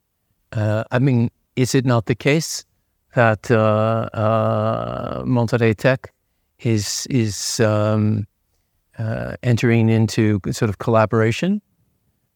uh, 0.53 0.85
I 0.91 0.99
mean, 0.99 1.31
is 1.57 1.75
it 1.75 1.85
not 1.85 2.07
the 2.07 2.15
case 2.15 2.65
that 3.15 3.51
uh, 3.51 4.09
uh, 4.15 5.23
Monterrey 5.25 5.77
Tech 5.77 6.13
is 6.61 7.07
is 7.11 7.61
um, 7.61 8.27
uh, 8.99 9.37
entering 9.43 9.89
into 9.89 10.41
sort 10.51 10.69
of 10.69 10.79
collaboration 10.79 11.61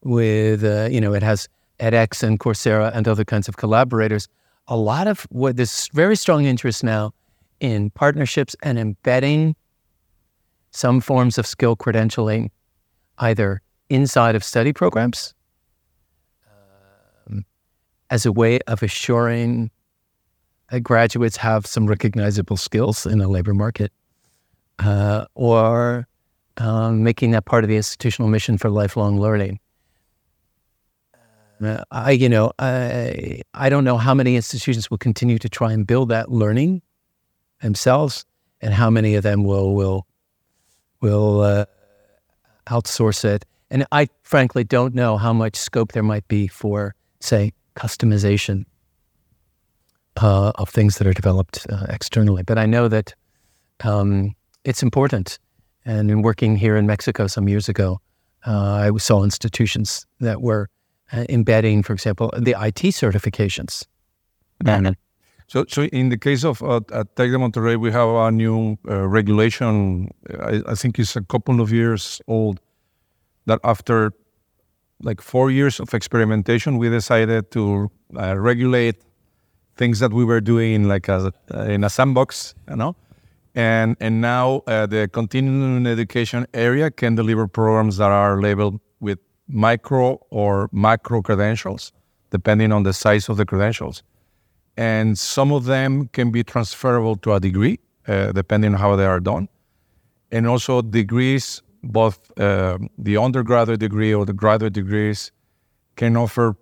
with, 0.05 0.65
uh, 0.65 0.89
you 0.91 1.01
know, 1.01 1.13
it 1.13 1.23
has 1.23 1.49
edX 1.81 2.23
and 2.23 2.39
Coursera 2.39 2.95
and 2.95 3.09
other 3.09 3.25
kinds 3.25 3.49
of 3.49 3.57
collaborators. 3.57 4.29
A 4.69 4.77
lot 4.77 5.07
of 5.07 5.27
what 5.31 5.57
there's 5.57 5.89
very 5.93 6.17
strong 6.17 6.45
interest 6.45 6.85
now 6.85 7.13
in 7.61 7.91
partnerships 7.91 8.57
and 8.63 8.79
embedding 8.79 9.55
some 10.71 11.01
forms 11.01 11.39
of 11.39 11.47
skill 11.47 11.77
credentialing 11.77 12.51
either 13.19 13.61
inside 13.89 14.35
of 14.35 14.43
study 14.43 14.73
programs 14.73 15.35
um, 17.29 17.45
as 18.11 18.25
a 18.25 18.33
way 18.33 18.59
of 18.67 18.83
assuring 18.83 19.71
that 20.71 20.81
graduates 20.81 21.37
have 21.37 21.67
some 21.67 21.87
recognizable 21.87 22.57
skills 22.57 23.05
in 23.05 23.19
the 23.19 23.29
labor 23.29 23.53
market 23.53 23.93
uh, 24.79 25.27
or 25.35 26.09
um, 26.57 27.03
making 27.03 27.31
that 27.33 27.45
part 27.45 27.65
of 27.65 27.69
the 27.69 27.77
institutional 27.77 28.31
mission 28.31 28.57
for 28.57 28.71
lifelong 28.71 29.21
learning. 29.21 29.61
I, 31.91 32.11
you 32.13 32.29
know, 32.29 32.53
I, 32.59 33.43
I 33.55 33.69
don't 33.69 33.85
know 33.85 33.97
how 33.97 34.15
many 34.15 34.37
institutions 34.37 34.91
will 34.91 34.99
continue 34.99 35.39
to 35.39 35.49
try 35.49 35.73
and 35.73 35.87
build 35.87 36.09
that 36.11 36.31
learning 36.31 36.83
themselves, 37.61 38.25
and 38.61 38.75
how 38.75 38.91
many 38.91 39.15
of 39.15 39.23
them 39.23 39.45
will 39.45 39.75
will 39.75 40.07
will 41.01 41.41
uh, 41.41 41.65
outsource 42.67 43.25
it. 43.25 43.45
And 43.71 43.87
I 43.91 44.09
frankly 44.23 44.65
don't 44.65 44.95
know 44.95 45.17
how 45.17 45.33
much 45.33 45.57
scope 45.57 45.93
there 45.93 46.03
might 46.03 46.29
be 46.29 46.47
for, 46.47 46.95
say, 47.21 47.53
customization 47.75 48.65
uh, 50.21 50.53
of 50.57 50.69
things 50.69 50.99
that 50.99 51.07
are 51.07 51.15
developed 51.15 51.67
uh, 51.71 51.87
externally. 51.89 52.43
But 52.43 52.59
I 52.59 52.67
know 52.67 52.89
that 52.89 53.15
um, 53.83 54.35
it's 54.65 54.83
important. 54.83 55.39
And 55.85 56.11
in 56.11 56.23
working 56.23 56.57
here 56.57 56.77
in 56.77 56.87
Mexico 56.87 57.27
some 57.27 57.49
years 57.49 57.69
ago, 57.69 58.01
uh, 58.47 58.91
I 58.93 58.99
saw 58.99 59.25
institutions 59.25 60.07
that 60.21 60.43
were 60.43 60.69
uh, 61.13 61.25
embedding, 61.29 61.83
for 61.83 61.93
example, 61.93 62.31
the 62.39 62.53
IT 62.53 62.95
certifications. 62.95 63.87
So, 65.49 65.65
so 65.69 65.83
in 65.85 66.09
the 66.09 66.17
case 66.17 66.45
of 66.45 66.63
uh, 66.63 66.81
at 66.93 67.15
Tec 67.17 67.31
de 67.31 67.37
Monterrey, 67.37 67.79
we 67.79 67.91
have 67.93 68.09
a 68.09 68.31
new 68.31 68.79
uh, 68.89 69.07
regulation. 69.07 70.11
I, 70.41 70.63
I 70.67 70.75
think 70.75 70.99
it's 70.99 71.17
a 71.17 71.23
couple 71.23 71.61
of 71.61 71.71
years 71.71 72.23
old. 72.27 72.61
That 73.47 73.61
after 73.65 74.13
like 75.03 75.21
four 75.21 75.51
years 75.51 75.81
of 75.81 75.93
experimentation, 75.93 76.79
we 76.79 76.89
decided 76.89 77.51
to 77.51 77.91
uh, 78.17 78.39
regulate 78.39 79.03
things 79.77 79.99
that 79.99 80.13
we 80.13 80.25
were 80.25 80.41
doing 80.41 80.89
like 80.89 81.09
a, 81.09 81.33
in 81.67 81.85
a 81.85 81.91
sandbox, 81.91 82.55
you 82.71 82.77
know. 82.77 82.97
And 83.55 83.97
and 84.01 84.23
now 84.23 84.63
uh, 84.67 84.87
the 84.87 85.09
continuing 85.13 85.87
education 85.87 86.47
area 86.55 86.91
can 86.91 87.15
deliver 87.15 87.47
programs 87.47 87.99
that 87.99 88.11
are 88.11 88.41
labeled 88.41 88.75
with 88.75 88.83
micro 89.49 90.21
or 90.31 90.69
macro 90.73 91.23
credentials, 91.23 91.93
depending 92.31 92.73
on 92.73 92.83
the 92.83 92.93
size 92.93 93.29
of 93.29 93.37
the 93.37 93.45
credentials 93.45 94.03
and 94.77 95.19
some 95.19 95.53
of 95.53 95.65
them 95.65 96.09
can 96.09 96.31
be 96.31 96.43
transferable 96.43 97.17
to 97.17 97.35
a 97.35 97.41
degree, 97.41 97.79
uh, 98.09 98.33
depending 98.33 98.75
on 98.75 98.81
how 98.81 98.97
they 98.97 99.05
are 99.05 99.21
done. 99.21 99.49
And 100.31 100.47
also 100.47 100.81
degrees, 100.81 101.63
both 101.83 102.19
uh, 102.41 102.79
the 102.97 103.17
undergraduate 103.19 103.81
degree 103.81 104.15
or 104.15 104.25
the 104.25 104.33
graduate 104.33 104.73
degrees, 104.73 105.31
can 105.97 106.17
offer 106.17 106.57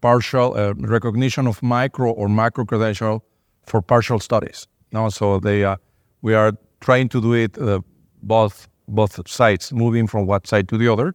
partial 0.00 0.56
uh, 0.56 0.74
recognition 0.74 1.46
of 1.46 1.62
micro 1.62 2.12
or 2.12 2.28
macro 2.28 2.64
credential 2.64 3.24
for 3.66 3.82
partial 3.82 4.20
studies. 4.20 4.68
No, 4.92 5.08
so 5.08 5.40
they 5.40 5.64
uh, 5.64 5.76
we 6.22 6.34
are 6.34 6.52
trying 6.80 7.08
to 7.08 7.20
do 7.20 7.32
it 7.32 7.58
uh, 7.58 7.80
both 8.22 8.68
both 8.86 9.26
sides, 9.28 9.72
moving 9.72 10.06
from 10.06 10.26
one 10.26 10.44
side 10.44 10.68
to 10.68 10.78
the 10.78 10.86
other, 10.86 11.14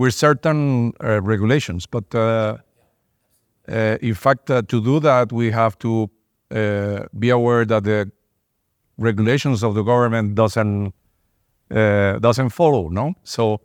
with 0.00 0.14
certain 0.14 0.92
uh, 1.04 1.20
regulations, 1.22 1.86
but. 1.86 2.14
Uh, 2.14 2.56
uh, 3.68 3.98
in 4.02 4.14
fact, 4.14 4.50
uh, 4.50 4.62
to 4.62 4.82
do 4.82 4.98
that, 4.98 5.32
we 5.32 5.50
have 5.50 5.78
to 5.78 6.10
uh, 6.50 7.04
be 7.16 7.30
aware 7.30 7.64
that 7.64 7.84
the 7.84 8.10
regulations 8.98 9.62
of 9.62 9.74
the 9.74 9.82
government 9.82 10.34
doesn't 10.34 10.92
uh, 11.70 12.18
doesn't 12.18 12.48
follow. 12.48 12.88
No, 12.88 13.14
so 13.22 13.60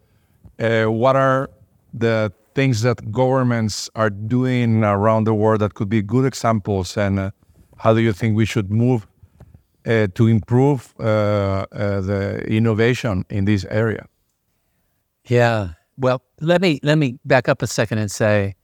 what 0.60 1.16
are 1.16 1.50
the 1.92 2.32
things 2.54 2.82
that 2.84 3.12
governments 3.12 3.90
are 3.96 4.12
doing 4.12 4.84
around 4.84 5.24
the 5.24 5.34
world 5.34 5.62
that 5.62 5.74
could 5.74 5.90
be 5.90 6.04
good 6.04 6.26
examples 6.26 6.98
and 6.98 7.32
how 7.78 7.94
do 7.94 8.00
you 8.00 8.14
think 8.14 8.38
we 8.38 8.46
should 8.46 8.70
move 8.70 9.08
to 9.86 10.28
improve 10.28 10.94
the 10.98 12.44
innovation 12.48 13.26
in 13.30 13.46
this 13.46 13.66
area? 13.72 14.06
Yeah. 15.28 15.74
Well, 15.98 16.22
let 16.42 16.62
me 16.62 16.80
let 16.84 16.98
me 16.98 17.18
back 17.26 17.48
up 17.48 17.62
a 17.62 17.68
second 17.68 18.00
and 18.00 18.12
say 18.12 18.56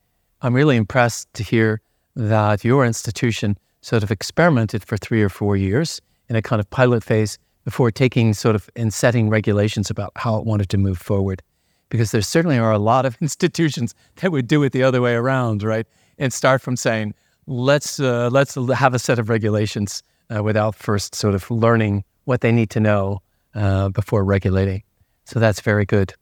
I'm 0.41 0.53
really 0.53 0.75
impressed 0.75 1.33
to 1.35 1.43
hear 1.43 1.81
that 2.15 2.63
your 2.65 2.85
institution 2.85 3.57
sort 3.81 4.03
of 4.03 4.11
experimented 4.11 4.83
for 4.83 4.97
three 4.97 5.21
or 5.21 5.29
four 5.29 5.55
years 5.55 6.01
in 6.29 6.35
a 6.35 6.41
kind 6.41 6.59
of 6.59 6.69
pilot 6.69 7.03
phase 7.03 7.37
before 7.63 7.91
taking 7.91 8.33
sort 8.33 8.55
of 8.55 8.69
and 8.75 8.93
setting 8.93 9.29
regulations 9.29 9.89
about 9.89 10.11
how 10.15 10.37
it 10.37 10.45
wanted 10.45 10.69
to 10.69 10.77
move 10.77 10.97
forward. 10.97 11.41
Because 11.89 12.11
there 12.11 12.21
certainly 12.21 12.57
are 12.57 12.71
a 12.71 12.79
lot 12.79 13.05
of 13.05 13.17
institutions 13.21 13.95
that 14.17 14.31
would 14.31 14.47
do 14.47 14.63
it 14.63 14.71
the 14.71 14.83
other 14.83 15.01
way 15.01 15.13
around, 15.13 15.63
right? 15.63 15.85
And 16.17 16.33
start 16.33 16.61
from 16.61 16.75
saying, 16.75 17.13
let's 17.47 17.99
uh, 17.99 18.29
let's 18.29 18.55
have 18.75 18.93
a 18.93 18.99
set 18.99 19.19
of 19.19 19.29
regulations 19.29 20.03
uh, 20.33 20.43
without 20.43 20.75
first 20.75 21.15
sort 21.15 21.35
of 21.35 21.49
learning 21.49 22.03
what 22.25 22.41
they 22.41 22.51
need 22.51 22.69
to 22.71 22.79
know 22.79 23.21
uh, 23.55 23.89
before 23.89 24.23
regulating. 24.23 24.83
So 25.25 25.39
that's 25.39 25.61
very 25.61 25.85
good. 25.85 26.13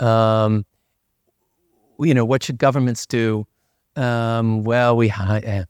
Um, 0.00 0.64
you 1.98 2.14
know, 2.14 2.24
what 2.24 2.42
should 2.42 2.58
governments 2.58 3.06
do? 3.06 3.46
Um, 3.96 4.64
well, 4.64 4.96
we 4.96 5.10
I, 5.10 5.64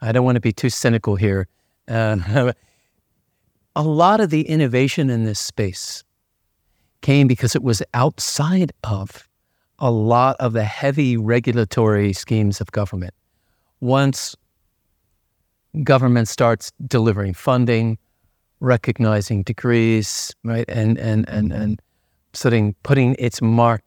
I, 0.00 0.12
don't 0.12 0.24
want 0.24 0.36
to 0.36 0.40
be 0.40 0.52
too 0.52 0.70
cynical 0.70 1.16
here. 1.16 1.46
Uh, 1.86 2.52
a 3.76 3.82
lot 3.82 4.20
of 4.20 4.30
the 4.30 4.42
innovation 4.42 5.10
in 5.10 5.24
this 5.24 5.38
space 5.38 6.02
came 7.02 7.28
because 7.28 7.54
it 7.54 7.62
was 7.62 7.82
outside 7.94 8.72
of 8.84 9.28
a 9.78 9.90
lot 9.90 10.36
of 10.40 10.52
the 10.52 10.64
heavy 10.64 11.16
regulatory 11.16 12.12
schemes 12.12 12.60
of 12.60 12.72
government. 12.72 13.14
Once 13.80 14.34
government 15.84 16.28
starts 16.28 16.72
delivering 16.86 17.34
funding, 17.34 17.98
recognizing 18.60 19.42
degrees, 19.42 20.34
right, 20.44 20.64
and 20.68 20.98
and 20.98 21.28
and 21.28 21.52
and 21.52 21.82
sitting 22.32 22.74
putting 22.82 23.16
its 23.18 23.40
mark 23.42 23.82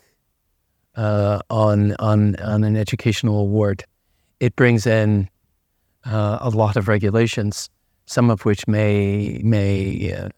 uh, 0.96 1.40
on 1.50 1.96
on 2.00 2.36
on 2.38 2.64
an 2.64 2.76
educational 2.76 3.40
award, 3.40 3.84
it 4.40 4.56
brings 4.56 4.86
in 4.86 5.30
uh, 6.06 6.40
a 6.42 6.50
lot 6.50 6.76
of 6.76 6.88
regulations, 6.88 7.70
some 8.06 8.30
of 8.30 8.46
which 8.46 8.68
may 8.68 9.40
may 9.44 10.14
uh, 10.14 10.30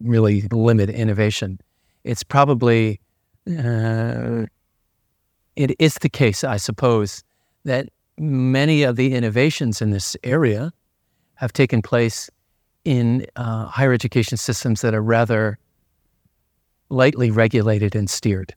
really 0.00 0.42
limit 0.52 0.90
innovation. 0.90 1.58
It's 2.04 2.22
probably 2.22 3.00
uh, 3.46 4.46
it 5.56 5.74
is 5.78 5.94
the 5.94 6.08
case, 6.08 6.44
I 6.44 6.56
suppose, 6.56 7.24
that 7.64 7.88
many 8.18 8.82
of 8.82 8.96
the 8.96 9.14
innovations 9.14 9.80
in 9.80 9.90
this 9.90 10.16
area 10.22 10.72
have 11.34 11.52
taken 11.52 11.82
place 11.82 12.30
in 12.84 13.26
uh, 13.36 13.66
higher 13.66 13.92
education 13.92 14.36
systems 14.36 14.80
that 14.80 14.94
are 14.94 15.02
rather 15.02 15.58
lightly 16.88 17.30
regulated 17.30 17.94
and 17.94 18.08
steered. 18.10 18.54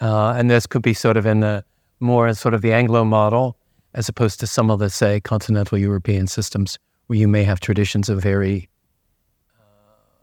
Uh, 0.00 0.34
and 0.36 0.50
this 0.50 0.66
could 0.66 0.82
be 0.82 0.94
sort 0.94 1.16
of 1.16 1.26
in 1.26 1.40
the 1.40 1.64
more 2.00 2.32
sort 2.34 2.54
of 2.54 2.62
the 2.62 2.72
Anglo 2.72 3.04
model, 3.04 3.56
as 3.94 4.08
opposed 4.08 4.40
to 4.40 4.46
some 4.46 4.70
of 4.70 4.78
the, 4.78 4.90
say, 4.90 5.20
continental 5.20 5.78
European 5.78 6.26
systems 6.26 6.78
where 7.06 7.18
you 7.18 7.28
may 7.28 7.44
have 7.44 7.60
traditions 7.60 8.08
of 8.08 8.20
very, 8.20 8.68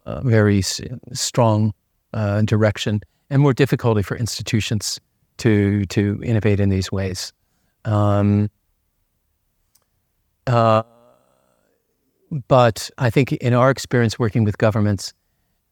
uh, 0.06 0.22
very 0.22 0.60
s- 0.60 0.82
strong 1.13 1.74
uh, 2.13 2.41
direction 2.41 3.01
and 3.30 3.41
more 3.41 3.53
difficulty 3.53 4.01
for 4.01 4.18
institutions 4.18 5.00
to 5.38 5.86
to 5.86 6.22
innovate 6.24 6.60
in 6.60 6.70
these 6.70 6.91
ways. 6.91 7.34
Um, 7.86 8.50
uh, 10.48 10.84
but 12.48 12.89
I 12.98 13.10
think 13.10 13.32
in 13.34 13.53
our 13.53 13.70
experience 13.70 14.20
working 14.20 14.44
with 14.44 14.58
governments, 14.58 15.13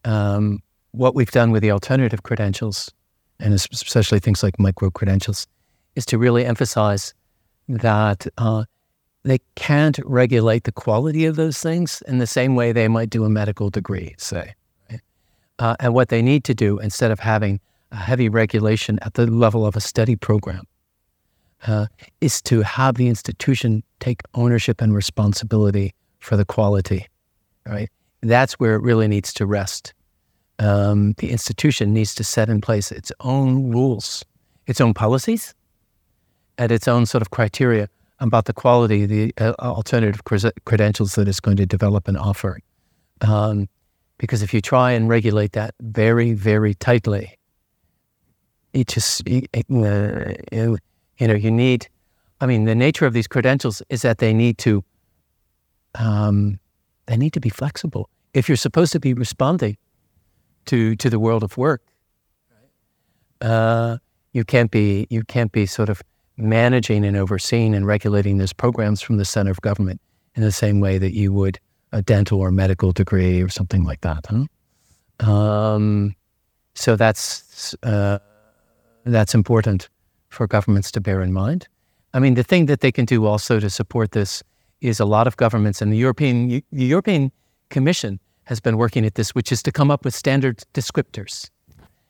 um, 0.06 0.62
what 0.92 1.16
we've 1.16 1.32
done 1.32 1.52
with 1.52 1.62
the 1.62 1.72
alternative 1.72 2.24
credentials, 2.24 2.92
and 3.40 3.54
especially 3.54 4.20
things 4.20 4.44
like 4.44 4.60
micro 4.60 4.90
credentials, 4.90 5.48
is 5.96 6.06
to 6.08 6.18
really 6.18 6.46
emphasize 6.46 7.14
that 7.68 8.26
uh, 8.38 8.64
they 9.24 9.40
can't 9.56 10.00
regulate 10.06 10.64
the 10.64 10.72
quality 10.72 11.26
of 11.26 11.36
those 11.36 11.60
things 11.60 12.02
in 12.08 12.18
the 12.18 12.28
same 12.28 12.56
way 12.56 12.72
they 12.72 12.88
might 12.88 13.10
do 13.10 13.26
a 13.26 13.30
medical 13.30 13.70
degree, 13.70 14.16
say. 14.18 14.56
Uh, 15.60 15.76
and 15.82 15.94
what 15.94 16.08
they 16.08 16.22
need 16.22 16.44
to 16.46 16.54
do, 16.54 16.80
instead 16.80 17.12
of 17.12 17.20
having 17.20 17.60
a 17.92 17.98
heavy 17.98 18.30
regulation 18.30 18.98
at 19.02 19.16
the 19.16 19.28
level 19.28 19.66
of 19.66 19.76
a 19.76 19.82
study 19.82 20.16
program, 20.16 20.66
uh, 21.68 21.88
is 22.22 22.42
to 22.42 22.62
have 22.62 22.96
the 22.96 23.08
institution 23.08 23.84
take 24.00 24.22
ownership 24.34 24.80
and 24.80 24.96
responsibility 24.96 25.94
for 26.20 26.38
the 26.38 26.46
quality, 26.46 27.06
right? 27.66 27.90
That's 28.22 28.54
where 28.54 28.76
it 28.76 28.82
really 28.82 29.10
needs 29.10 29.34
to 29.34 29.46
rest 29.46 29.94
um, 30.60 31.14
the 31.18 31.32
institution 31.32 31.94
needs 31.94 32.14
to 32.16 32.24
set 32.24 32.50
in 32.50 32.62
place 32.62 32.92
its 32.92 33.12
own 33.22 33.72
rules, 33.72 34.26
its 34.68 34.82
own 34.82 34.94
policies, 34.94 35.54
and 36.58 36.72
its 36.72 36.88
own 36.88 37.06
sort 37.06 37.22
of 37.22 37.32
criteria 37.32 37.88
about 38.20 38.46
the 38.46 38.54
quality 38.54 39.04
of 39.04 39.10
the 39.10 39.34
uh, 39.40 39.54
alternative 39.60 40.22
credentials 40.66 41.16
that 41.16 41.28
it's 41.28 41.40
going 41.40 41.58
to 41.58 41.66
develop 41.66 42.08
and 42.08 42.18
offer. 42.18 42.60
Um, 43.22 43.70
because 44.18 44.44
if 44.44 44.54
you 44.54 44.60
try 44.60 44.92
and 44.92 45.08
regulate 45.08 45.54
that 45.54 45.74
very, 45.80 46.34
very 46.34 46.74
tightly, 46.74 47.38
it 48.74 48.88
just, 48.88 49.24
it, 49.26 49.48
uh, 49.72 50.34
you 50.52 51.28
know, 51.28 51.34
you 51.34 51.50
need, 51.50 51.88
I 52.42 52.46
mean, 52.46 52.66
the 52.66 52.76
nature 52.76 53.06
of 53.06 53.14
these 53.14 53.28
credentials 53.28 53.82
is 53.90 54.02
that 54.02 54.18
they 54.18 54.34
need 54.34 54.58
to, 54.60 54.84
um, 55.96 56.60
they 57.06 57.16
need 57.16 57.32
to 57.34 57.40
be 57.40 57.50
flexible. 57.50 58.10
If 58.34 58.50
you're 58.50 58.58
supposed 58.58 58.92
to 58.92 59.00
be 59.00 59.14
responding 59.14 59.78
to 60.70 60.96
to 60.96 61.10
the 61.10 61.20
world 61.20 61.44
of 61.44 61.58
work. 61.58 61.82
Uh, 63.42 63.98
you 64.34 64.44
can't 64.44 64.72
be 64.72 65.08
you 65.10 65.24
can't 65.24 65.52
be 65.52 65.66
sort 65.66 65.90
of 65.90 66.02
managing 66.38 67.06
and 67.06 67.18
overseeing 67.18 67.76
and 67.76 67.86
regulating 67.86 68.38
those 68.38 68.54
programs 68.54 69.02
from 69.02 69.18
the 69.18 69.26
center 69.26 69.52
of 69.52 69.62
government 69.62 70.00
in 70.36 70.44
the 70.44 70.52
same 70.52 70.80
way 70.80 70.98
that 70.98 71.14
you 71.14 71.34
would 71.34 71.60
a 71.92 72.02
dental 72.02 72.40
or 72.40 72.52
medical 72.52 72.92
degree 72.92 73.42
or 73.42 73.50
something 73.50 73.84
like 73.84 74.02
that. 74.02 74.26
Huh? 74.30 75.30
Um, 75.30 76.16
so 76.76 76.96
that's 76.96 77.76
uh, 77.84 78.20
that's 79.06 79.34
important 79.34 79.90
for 80.30 80.48
governments 80.48 80.92
to 80.92 81.02
bear 81.02 81.22
in 81.22 81.34
mind. 81.34 81.68
I 82.14 82.20
mean, 82.20 82.36
the 82.36 82.44
thing 82.44 82.68
that 82.68 82.82
they 82.82 82.92
can 82.92 83.06
do 83.06 83.26
also 83.26 83.60
to 83.60 83.70
support 83.70 84.12
this 84.12 84.44
is 84.82 85.00
a 85.00 85.06
lot 85.06 85.28
of 85.28 85.36
governments 85.38 85.82
and 85.82 85.92
the 85.92 85.98
European 85.98 86.62
the 86.72 86.86
European 86.86 87.32
Commission 87.70 88.20
has 88.50 88.60
been 88.60 88.78
working 88.78 89.06
at 89.06 89.14
this, 89.14 89.36
which 89.36 89.52
is 89.52 89.62
to 89.62 89.72
come 89.72 89.92
up 89.92 90.04
with 90.04 90.16
standard 90.16 90.64
descriptors. 90.74 91.52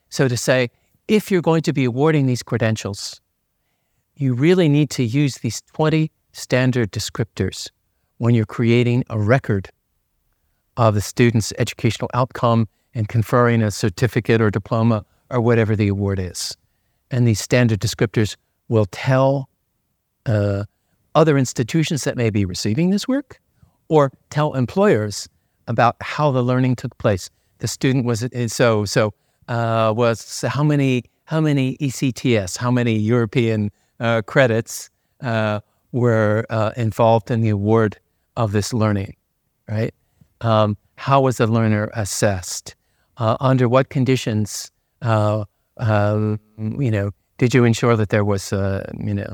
So 0.07 0.29
to 0.29 0.37
say, 0.37 0.69
if 1.09 1.29
you're 1.29 1.41
going 1.41 1.63
to 1.63 1.73
be 1.73 1.83
awarding 1.83 2.27
these 2.27 2.41
credentials, 2.41 3.19
you 4.15 4.33
really 4.33 4.69
need 4.69 4.89
to 4.91 5.03
use 5.03 5.39
these 5.39 5.61
20 5.73 6.09
standard 6.31 6.93
descriptors 6.93 7.69
when 8.19 8.35
you're 8.35 8.45
creating 8.45 9.03
a 9.09 9.19
record 9.19 9.67
of 10.77 10.95
the 10.95 11.01
student's 11.01 11.51
educational 11.59 12.09
outcome 12.13 12.69
and 12.95 13.09
conferring 13.09 13.61
a 13.61 13.69
certificate 13.69 14.39
or 14.39 14.49
diploma 14.49 15.05
or 15.29 15.41
whatever 15.41 15.75
the 15.75 15.89
award 15.89 16.19
is. 16.19 16.55
And 17.11 17.27
these 17.27 17.41
standard 17.41 17.81
descriptors 17.81 18.37
will 18.69 18.85
tell 18.85 19.49
uh, 20.25 20.63
other 21.15 21.37
institutions 21.37 22.05
that 22.05 22.15
may 22.15 22.29
be 22.29 22.45
receiving 22.45 22.91
this 22.91 23.09
work 23.09 23.41
or 23.89 24.13
tell 24.29 24.53
employers 24.53 25.27
about 25.69 25.95
how 26.01 26.31
the 26.31 26.43
learning 26.43 26.75
took 26.75 26.97
place. 26.97 27.29
The 27.59 27.67
student 27.67 28.05
was 28.05 28.27
so 28.47 28.83
so 28.85 29.13
uh, 29.47 29.93
was 29.95 30.41
how 30.41 30.63
many 30.63 31.03
how 31.25 31.39
many 31.39 31.77
ECTS 31.77 32.57
how 32.57 32.71
many 32.71 32.97
European 32.97 33.71
uh, 33.99 34.21
credits 34.23 34.89
uh, 35.21 35.61
were 35.91 36.45
uh, 36.49 36.71
involved 36.75 37.31
in 37.31 37.41
the 37.41 37.49
award 37.49 37.97
of 38.35 38.51
this 38.51 38.73
learning, 38.73 39.15
right? 39.69 39.93
Um, 40.41 40.77
how 40.95 41.21
was 41.21 41.37
the 41.37 41.47
learner 41.47 41.89
assessed? 41.93 42.75
Uh, 43.17 43.35
under 43.39 43.67
what 43.67 43.89
conditions? 43.89 44.71
Uh, 45.01 45.43
um, 45.77 46.39
you 46.57 46.91
know, 46.91 47.11
did 47.37 47.53
you 47.53 47.63
ensure 47.63 47.95
that 47.95 48.09
there 48.09 48.25
was 48.25 48.51
you 48.51 49.13
know 49.13 49.33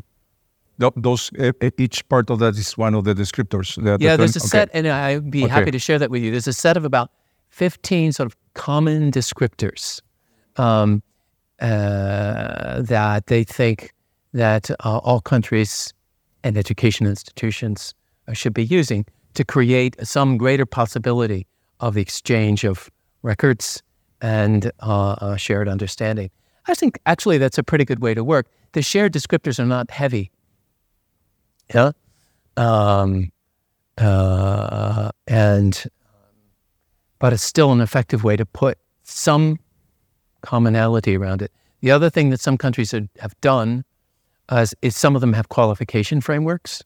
those 0.77 1.31
each 1.77 2.07
part 2.09 2.29
of 2.29 2.39
that 2.39 2.55
is 2.55 2.77
one 2.77 2.95
of 2.95 3.03
the 3.03 3.13
descriptors. 3.13 3.81
The, 3.81 3.97
yeah, 4.03 4.15
there's 4.15 4.35
a 4.35 4.39
okay. 4.39 4.47
set, 4.47 4.69
and 4.73 4.87
I'd 4.87 5.31
be 5.31 5.45
okay. 5.45 5.53
happy 5.53 5.71
to 5.71 5.79
share 5.79 5.99
that 5.99 6.09
with 6.09 6.21
you. 6.23 6.31
There's 6.31 6.47
a 6.47 6.53
set 6.53 6.77
of 6.77 6.85
about 6.85 7.11
15 7.49 8.11
sort 8.11 8.27
of 8.27 8.35
common 8.53 9.11
descriptors 9.11 10.01
um, 10.57 11.01
uh, 11.61 12.81
that 12.81 13.27
they 13.27 13.43
think 13.43 13.93
that 14.33 14.69
uh, 14.71 14.97
all 14.97 15.21
countries 15.21 15.93
and 16.43 16.57
education 16.57 17.07
institutions 17.07 17.93
uh, 18.27 18.33
should 18.33 18.53
be 18.53 18.65
using 18.65 19.05
to 19.33 19.45
create 19.45 19.95
some 20.05 20.37
greater 20.37 20.65
possibility 20.65 21.47
of 21.79 21.93
the 21.93 22.01
exchange 22.01 22.63
of 22.63 22.89
records 23.21 23.81
and 24.21 24.71
uh, 24.81 25.35
shared 25.35 25.67
understanding. 25.67 26.29
I 26.67 26.73
think 26.73 26.99
actually 27.05 27.37
that's 27.37 27.57
a 27.57 27.63
pretty 27.63 27.85
good 27.85 28.01
way 28.01 28.13
to 28.13 28.23
work. 28.23 28.47
The 28.73 28.81
shared 28.81 29.13
descriptors 29.13 29.59
are 29.59 29.65
not 29.65 29.91
heavy 29.91 30.31
yeah. 31.73 31.91
um, 32.57 33.31
uh, 33.97 35.11
and 35.27 35.85
but 37.19 37.33
it's 37.33 37.43
still 37.43 37.71
an 37.71 37.81
effective 37.81 38.23
way 38.23 38.35
to 38.35 38.45
put 38.45 38.77
some 39.03 39.57
commonality 40.41 41.15
around 41.17 41.41
it. 41.41 41.51
The 41.81 41.91
other 41.91 42.09
thing 42.09 42.29
that 42.29 42.39
some 42.39 42.57
countries 42.57 42.91
have, 42.91 43.07
have 43.19 43.39
done 43.41 43.83
is, 44.51 44.75
is 44.81 44.95
some 44.95 45.15
of 45.15 45.21
them 45.21 45.33
have 45.33 45.49
qualification 45.49 46.21
frameworks. 46.21 46.83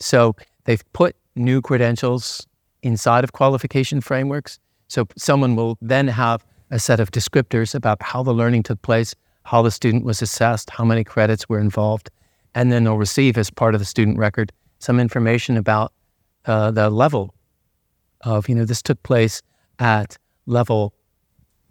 So 0.00 0.36
they've 0.64 0.84
put 0.92 1.16
new 1.34 1.60
credentials 1.60 2.46
inside 2.82 3.24
of 3.24 3.32
qualification 3.32 4.00
frameworks. 4.00 4.58
So 4.88 5.06
someone 5.16 5.56
will 5.56 5.76
then 5.80 6.08
have 6.08 6.44
a 6.70 6.78
set 6.78 7.00
of 7.00 7.10
descriptors 7.10 7.74
about 7.74 8.02
how 8.02 8.22
the 8.22 8.34
learning 8.34 8.62
took 8.64 8.80
place, 8.82 9.14
how 9.44 9.62
the 9.62 9.70
student 9.70 10.04
was 10.04 10.22
assessed, 10.22 10.70
how 10.70 10.84
many 10.84 11.02
credits 11.02 11.48
were 11.48 11.58
involved, 11.58 12.10
and 12.54 12.72
then 12.72 12.84
they'll 12.84 12.96
receive 12.96 13.38
as 13.38 13.50
part 13.50 13.74
of 13.74 13.80
the 13.80 13.84
student 13.84 14.18
record 14.18 14.52
some 14.78 15.00
information 15.00 15.56
about 15.56 15.92
uh, 16.46 16.70
the 16.70 16.90
level 16.90 17.34
of, 18.22 18.48
you 18.48 18.54
know, 18.54 18.64
this 18.64 18.82
took 18.82 19.02
place 19.02 19.42
at 19.78 20.16
level 20.46 20.92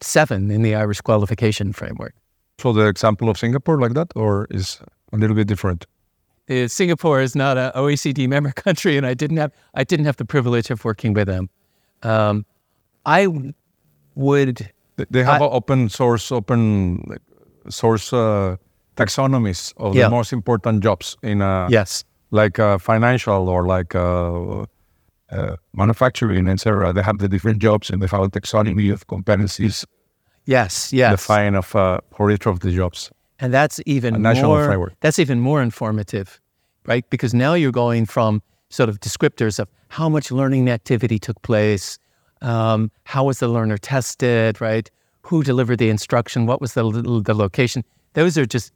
seven 0.02 0.52
in 0.52 0.62
the 0.62 0.76
Irish 0.76 1.02
qualification 1.02 1.74
framework. 1.74 2.13
So 2.60 2.74
the 2.74 2.88
example 2.88 3.30
of 3.30 3.38
Singapore 3.38 3.80
like 3.80 3.94
that, 3.94 4.12
or 4.16 4.48
is 4.50 4.80
a 5.13 5.18
little 5.18 5.36
bit 5.36 5.48
different? 5.48 5.86
Uh, 6.50 6.68
Singapore 6.68 7.22
is 7.22 7.36
not 7.36 7.58
an 7.58 7.72
OECD 7.76 8.28
member 8.28 8.52
country, 8.56 8.98
and 8.98 9.06
I 9.06 9.13
didn't 9.13 9.38
have 9.38 9.52
I 9.74 9.84
didn't 9.84 10.06
have 10.06 10.18
the 10.18 10.26
privilege 10.26 10.70
of 10.72 10.84
working 10.86 11.13
with 11.13 11.28
them. 11.28 11.50
Um, 12.04 12.46
I 13.06 13.28
would. 14.16 14.72
They 14.96 15.24
have 15.24 15.42
I, 15.42 15.46
open 15.46 15.90
source, 15.90 16.32
open 16.32 17.20
source 17.70 18.12
uh, 18.12 18.58
taxonomies 18.98 19.74
of 19.78 19.96
yeah. 19.96 20.04
the 20.06 20.10
most 20.10 20.34
important 20.34 20.84
jobs 20.84 21.16
in 21.24 21.42
a 21.42 21.68
yes, 21.70 22.04
like 22.32 22.60
uh, 22.60 22.78
financial 22.78 23.48
or 23.50 23.66
like 23.66 23.96
uh, 23.96 24.66
uh, 25.32 25.56
manufacturing, 25.74 26.48
etc. 26.48 26.94
They 26.94 27.04
have 27.04 27.20
the 27.20 27.30
different 27.30 27.60
jobs 27.60 27.90
and 27.90 28.02
they 28.02 28.08
have 28.08 28.22
a 28.22 28.30
taxonomy 28.30 28.92
of 28.92 29.08
competencies. 29.08 29.86
Yes, 30.46 30.94
yes. 30.94 31.12
Define 31.12 31.56
of 31.56 31.76
uh, 31.76 32.00
for 32.16 32.32
each 32.32 32.48
of 32.48 32.60
the 32.60 32.72
jobs. 32.72 33.12
And 33.40 33.54
that's 33.54 33.80
even 33.86 34.22
more. 34.22 34.66
Framework. 34.66 34.94
That's 35.02 35.20
even 35.20 35.40
more 35.40 35.62
informative, 35.62 36.40
right? 36.86 37.08
Because 37.10 37.34
now 37.34 37.54
you're 37.54 37.72
going 37.72 38.06
from 38.06 38.42
sort 38.70 38.90
of 38.90 39.00
descriptors 39.00 39.60
of 39.60 39.68
how 39.90 40.10
much 40.10 40.32
learning 40.32 40.70
activity 40.70 41.20
took 41.20 41.42
place, 41.42 42.00
um, 42.42 42.92
how 43.04 43.26
was 43.26 43.40
the 43.40 43.48
learner 43.48 43.78
tested, 43.78 44.60
right? 44.60 44.90
Who 45.22 45.44
delivered 45.44 45.80
the 45.80 45.90
instruction? 45.90 46.46
What 46.46 46.62
was 46.62 46.74
the 46.74 46.84
the 47.24 47.36
location? 47.36 47.84
Those 48.14 48.38
are 48.38 48.46
just 48.46 48.72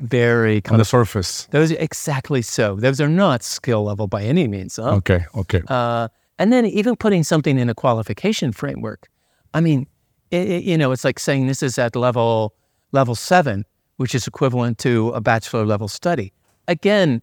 very 0.00 0.62
on 0.70 0.78
the 0.78 0.84
surface. 0.84 1.46
Those 1.50 1.70
exactly 1.72 2.42
so. 2.42 2.76
Those 2.76 3.00
are 3.00 3.08
not 3.08 3.42
skill 3.42 3.84
level 3.84 4.06
by 4.06 4.22
any 4.22 4.48
means. 4.48 4.76
Huh? 4.76 4.96
Okay, 4.96 5.24
okay. 5.34 5.62
Uh, 5.68 6.08
and 6.38 6.52
then 6.52 6.66
even 6.66 6.96
putting 6.96 7.22
something 7.22 7.58
in 7.58 7.68
a 7.68 7.74
qualification 7.74 8.52
framework. 8.52 9.08
I 9.52 9.60
mean, 9.60 9.86
it, 10.30 10.48
it, 10.48 10.64
you 10.64 10.78
know, 10.78 10.92
it's 10.92 11.04
like 11.04 11.18
saying 11.18 11.46
this 11.46 11.62
is 11.62 11.78
at 11.78 11.96
level 11.96 12.54
level 12.92 13.14
seven, 13.14 13.64
which 13.96 14.14
is 14.14 14.26
equivalent 14.26 14.78
to 14.78 15.10
a 15.10 15.20
bachelor 15.20 15.66
level 15.66 15.88
study. 15.88 16.32
Again, 16.68 17.22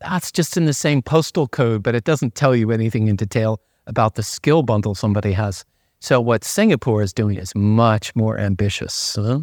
that's 0.00 0.32
just 0.32 0.56
in 0.56 0.66
the 0.66 0.74
same 0.74 1.02
postal 1.02 1.46
code, 1.46 1.82
but 1.82 1.94
it 1.94 2.04
doesn't 2.04 2.34
tell 2.34 2.56
you 2.56 2.70
anything 2.70 3.08
in 3.08 3.16
detail 3.16 3.60
about 3.86 4.14
the 4.14 4.22
skill 4.22 4.62
bundle 4.62 4.94
somebody 4.94 5.32
has. 5.32 5.64
So 6.00 6.20
what 6.20 6.42
Singapore 6.42 7.02
is 7.02 7.12
doing 7.12 7.36
is 7.36 7.54
much 7.54 8.14
more 8.16 8.38
ambitious. 8.38 9.16
Huh? 9.16 9.40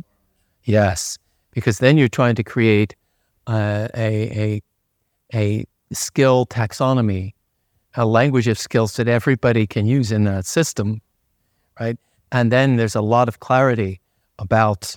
Yes 0.63 1.17
because 1.51 1.79
then 1.79 1.97
you're 1.97 2.07
trying 2.07 2.35
to 2.35 2.43
create 2.43 2.95
uh, 3.47 3.88
a, 3.95 4.62
a, 5.33 5.38
a 5.38 5.65
skill 5.91 6.45
taxonomy, 6.45 7.33
a 7.95 8.05
language 8.05 8.47
of 8.47 8.59
skills 8.59 8.95
that 8.97 9.07
everybody 9.07 9.65
can 9.65 9.85
use 9.85 10.12
in 10.12 10.23
that 10.25 10.45
system, 10.45 11.01
right? 11.79 11.97
And 12.31 12.51
then 12.51 12.75
there's 12.75 12.95
a 12.95 13.01
lot 13.01 13.27
of 13.27 13.39
clarity 13.39 13.99
about 14.38 14.95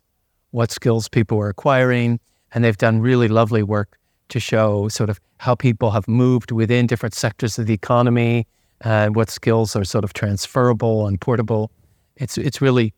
what 0.50 0.70
skills 0.70 1.08
people 1.08 1.38
are 1.38 1.48
acquiring. 1.48 2.20
And 2.52 2.64
they've 2.64 2.76
done 2.76 3.00
really 3.00 3.28
lovely 3.28 3.62
work 3.62 3.98
to 4.28 4.38
show 4.38 4.88
sort 4.88 5.10
of 5.10 5.20
how 5.38 5.54
people 5.54 5.90
have 5.90 6.06
moved 6.06 6.52
within 6.52 6.86
different 6.86 7.14
sectors 7.14 7.58
of 7.58 7.66
the 7.66 7.74
economy 7.74 8.46
and 8.82 9.16
what 9.16 9.30
skills 9.30 9.74
are 9.74 9.84
sort 9.84 10.04
of 10.04 10.12
transferable 10.12 11.06
and 11.06 11.20
portable. 11.20 11.70
It's, 12.16 12.36
it's 12.36 12.60
really, 12.60 12.92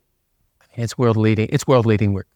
it's 0.75 0.99
world 0.99 1.17
leading, 1.17 1.49
it's 1.51 1.67
world 1.67 1.87
leading 1.87 2.13
work. 2.13 2.27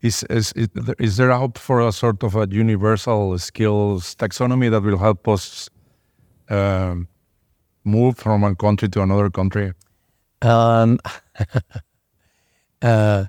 Is, 0.00 0.22
is, 0.30 0.52
is 0.98 1.16
there 1.16 1.30
a 1.30 1.38
hope 1.38 1.58
for 1.58 1.80
a 1.80 1.90
sort 1.90 2.22
of 2.22 2.36
a 2.36 2.46
universal 2.48 3.36
skills 3.38 4.14
taxonomy 4.14 4.70
that 4.70 4.82
will 4.82 4.98
help 4.98 5.26
us 5.26 5.68
um, 6.48 7.08
move 7.84 8.16
from 8.16 8.42
one 8.42 8.54
country 8.54 8.88
to 8.90 9.02
another 9.02 9.28
country? 9.28 9.72
Um, 10.40 11.00
uh, 12.82 13.24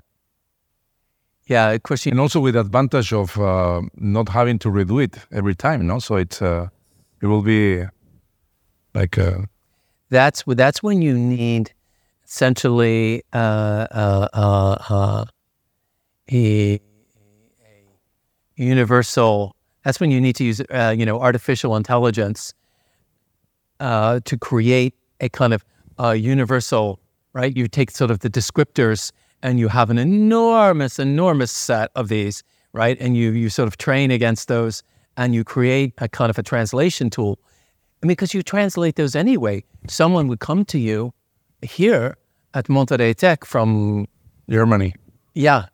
yeah, 1.46 1.70
of 1.70 1.82
course. 1.82 2.06
and 2.06 2.20
also 2.20 2.38
with 2.38 2.54
advantage 2.54 3.12
of 3.12 3.36
uh, 3.36 3.82
not 3.96 4.28
having 4.28 4.58
to 4.60 4.68
redo 4.68 5.02
it 5.02 5.16
every 5.32 5.56
time, 5.56 5.88
no? 5.88 5.98
So 5.98 6.14
it's 6.14 6.40
uh, 6.40 6.68
it 7.20 7.26
will 7.26 7.42
be 7.42 7.84
like 8.94 9.18
a... 9.18 9.38
Uh, 9.38 9.44
that's 10.10 10.44
that's 10.46 10.82
when 10.82 11.02
you 11.02 11.18
need 11.18 11.72
essentially 12.24 13.22
uh, 13.32 13.86
uh, 13.90 15.24
a, 16.30 16.74
a 16.74 16.80
universal. 18.56 19.56
That's 19.84 20.00
when 20.00 20.10
you 20.10 20.20
need 20.20 20.36
to 20.36 20.44
use, 20.44 20.60
uh, 20.70 20.94
you 20.96 21.06
know, 21.06 21.20
artificial 21.20 21.76
intelligence 21.76 22.54
uh, 23.80 24.20
to 24.24 24.36
create 24.36 24.94
a 25.20 25.28
kind 25.28 25.54
of 25.54 25.64
uh, 25.98 26.10
universal, 26.10 27.00
right? 27.32 27.56
You 27.56 27.68
take 27.68 27.90
sort 27.90 28.10
of 28.10 28.20
the 28.20 28.30
descriptors 28.30 29.12
and 29.42 29.58
you 29.58 29.68
have 29.68 29.90
an 29.90 29.98
enormous, 29.98 30.98
enormous 30.98 31.50
set 31.50 31.90
of 31.94 32.08
these, 32.08 32.42
right? 32.72 32.98
And 33.00 33.16
you 33.16 33.32
you 33.32 33.48
sort 33.48 33.68
of 33.68 33.78
train 33.78 34.10
against 34.10 34.48
those 34.48 34.82
and 35.16 35.34
you 35.34 35.44
create 35.44 35.94
a 35.98 36.08
kind 36.08 36.30
of 36.30 36.38
a 36.38 36.42
translation 36.42 37.10
tool. 37.10 37.38
And 38.02 38.08
because 38.08 38.32
you 38.32 38.42
translate 38.42 38.96
those 38.96 39.14
anyway, 39.14 39.64
someone 39.88 40.28
would 40.28 40.40
come 40.40 40.64
to 40.66 40.78
you 40.78 41.12
here 41.62 42.16
at 42.54 42.66
Monterrey 42.66 43.14
Tech 43.14 43.44
from 43.44 44.06
Germany. 44.48 44.94
Yeah, 45.34 45.66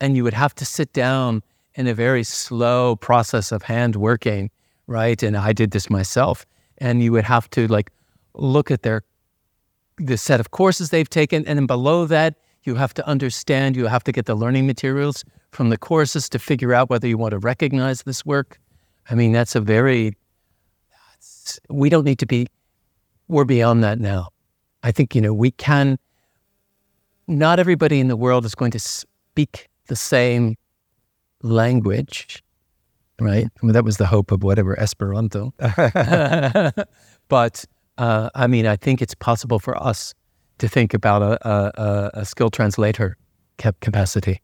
and 0.00 0.16
you 0.16 0.24
would 0.24 0.34
have 0.34 0.54
to 0.56 0.64
sit 0.64 0.92
down 0.92 1.42
in 1.74 1.86
a 1.86 1.94
very 1.94 2.24
slow 2.24 2.96
process 2.96 3.52
of 3.52 3.62
hand 3.62 3.96
working, 3.96 4.50
right? 4.86 5.22
And 5.22 5.36
I 5.36 5.52
did 5.52 5.70
this 5.70 5.88
myself. 5.88 6.46
And 6.78 7.02
you 7.02 7.12
would 7.12 7.24
have 7.24 7.48
to 7.50 7.66
like 7.68 7.90
look 8.34 8.70
at 8.70 8.82
their 8.82 9.02
the 9.98 10.16
set 10.16 10.40
of 10.40 10.50
courses 10.50 10.90
they've 10.90 11.10
taken, 11.10 11.46
and 11.46 11.58
then 11.58 11.66
below 11.66 12.06
that, 12.06 12.34
you 12.64 12.74
have 12.74 12.94
to 12.94 13.06
understand. 13.06 13.76
You 13.76 13.86
have 13.86 14.04
to 14.04 14.12
get 14.12 14.24
the 14.24 14.34
learning 14.34 14.66
materials 14.66 15.24
from 15.50 15.68
the 15.68 15.76
courses 15.76 16.28
to 16.30 16.38
figure 16.38 16.72
out 16.72 16.88
whether 16.88 17.06
you 17.06 17.18
want 17.18 17.32
to 17.32 17.38
recognize 17.38 18.02
this 18.02 18.24
work. 18.24 18.58
I 19.10 19.14
mean, 19.14 19.32
that's 19.32 19.54
a 19.54 19.60
very 19.60 20.14
we 21.68 21.88
don't 21.88 22.04
need 22.04 22.18
to 22.20 22.26
be. 22.26 22.46
We're 23.28 23.44
beyond 23.44 23.82
that 23.84 23.98
now. 23.98 24.28
I 24.82 24.92
think 24.92 25.14
you 25.14 25.20
know 25.20 25.34
we 25.34 25.50
can. 25.50 25.98
Not 27.26 27.58
everybody 27.58 28.00
in 28.00 28.08
the 28.08 28.16
world 28.16 28.44
is 28.44 28.54
going 28.54 28.72
to 28.72 28.78
speak 28.78 29.68
the 29.90 29.96
same 29.96 30.56
language, 31.42 32.42
right? 33.20 33.46
I 33.46 33.66
mean, 33.66 33.74
that 33.74 33.84
was 33.84 33.98
the 33.98 34.06
hope 34.06 34.32
of 34.32 34.42
whatever 34.42 34.78
Esperanto. 34.80 35.52
but 37.28 37.64
uh, 37.98 38.30
I 38.34 38.46
mean, 38.46 38.66
I 38.66 38.76
think 38.76 39.02
it's 39.02 39.14
possible 39.14 39.58
for 39.58 39.76
us 39.76 40.14
to 40.58 40.68
think 40.68 40.94
about 40.94 41.22
a, 41.22 41.34
a, 41.46 42.10
a 42.14 42.24
skill 42.24 42.48
translator 42.50 43.16
capacity. 43.58 44.40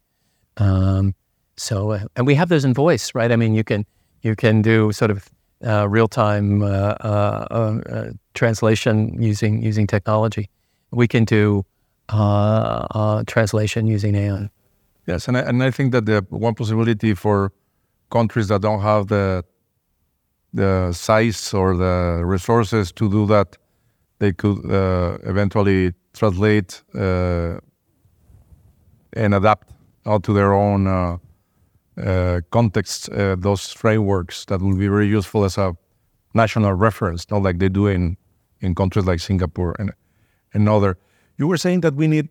Um, 0.58 1.14
so, 1.56 1.92
uh, 1.92 2.00
and 2.16 2.26
we 2.26 2.34
have 2.34 2.50
those 2.50 2.64
in 2.64 2.74
voice, 2.74 3.14
right? 3.14 3.32
I 3.32 3.36
mean, 3.36 3.54
you 3.54 3.64
can 3.64 3.86
you 4.22 4.34
can 4.34 4.60
do 4.60 4.92
sort 4.92 5.10
of 5.10 5.30
uh, 5.64 5.88
real 5.88 6.08
time 6.08 6.62
uh, 6.62 6.66
uh, 6.66 7.80
uh, 7.88 8.10
translation 8.34 9.22
using 9.22 9.62
using 9.62 9.86
technology. 9.86 10.50
We 10.90 11.08
can 11.08 11.24
do 11.24 11.64
translation 13.26 13.86
using 13.86 14.14
AI. 14.14 14.50
Yes, 15.06 15.28
and 15.28 15.36
I, 15.36 15.40
and 15.40 15.62
I 15.62 15.70
think 15.70 15.92
that 15.92 16.06
the 16.06 16.26
one 16.30 16.54
possibility 16.54 17.14
for 17.14 17.52
countries 18.10 18.48
that 18.48 18.62
don't 18.62 18.80
have 18.80 19.06
the 19.06 19.44
the 20.52 20.92
size 20.92 21.52
or 21.52 21.76
the 21.76 22.22
resources 22.24 22.90
to 22.92 23.10
do 23.10 23.26
that, 23.26 23.56
they 24.18 24.32
could 24.32 24.58
uh, 24.70 25.18
eventually 25.24 25.92
translate 26.14 26.82
uh, 26.94 27.58
and 29.12 29.34
adapt 29.34 29.68
to 30.22 30.32
their 30.32 30.52
own 30.52 30.86
uh, 30.86 31.18
uh 31.98 32.40
context 32.50 33.08
uh, 33.10 33.36
those 33.36 33.72
frameworks 33.72 34.44
that 34.46 34.60
will 34.60 34.76
be 34.76 34.88
very 34.88 35.06
useful 35.06 35.44
as 35.44 35.58
a 35.58 35.76
national 36.34 36.72
reference, 36.74 37.30
not 37.30 37.42
like 37.42 37.58
they 37.58 37.68
do 37.68 37.86
in 37.86 38.16
in 38.60 38.74
countries 38.74 39.06
like 39.06 39.20
Singapore 39.20 39.76
and 39.78 39.92
and 40.54 40.68
other. 40.68 40.96
You 41.38 41.46
were 41.46 41.58
saying 41.58 41.82
that 41.82 41.94
we 41.94 42.06
need 42.06 42.28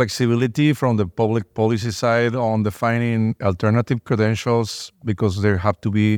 flexibility 0.00 0.68
from 0.80 0.92
the 1.00 1.06
public 1.22 1.44
policy 1.54 1.90
side 1.90 2.34
on 2.48 2.62
defining 2.70 3.34
alternative 3.50 3.98
credentials 4.08 4.92
because 5.10 5.34
they 5.42 5.56
have 5.66 5.78
to 5.80 5.90
be 5.90 6.08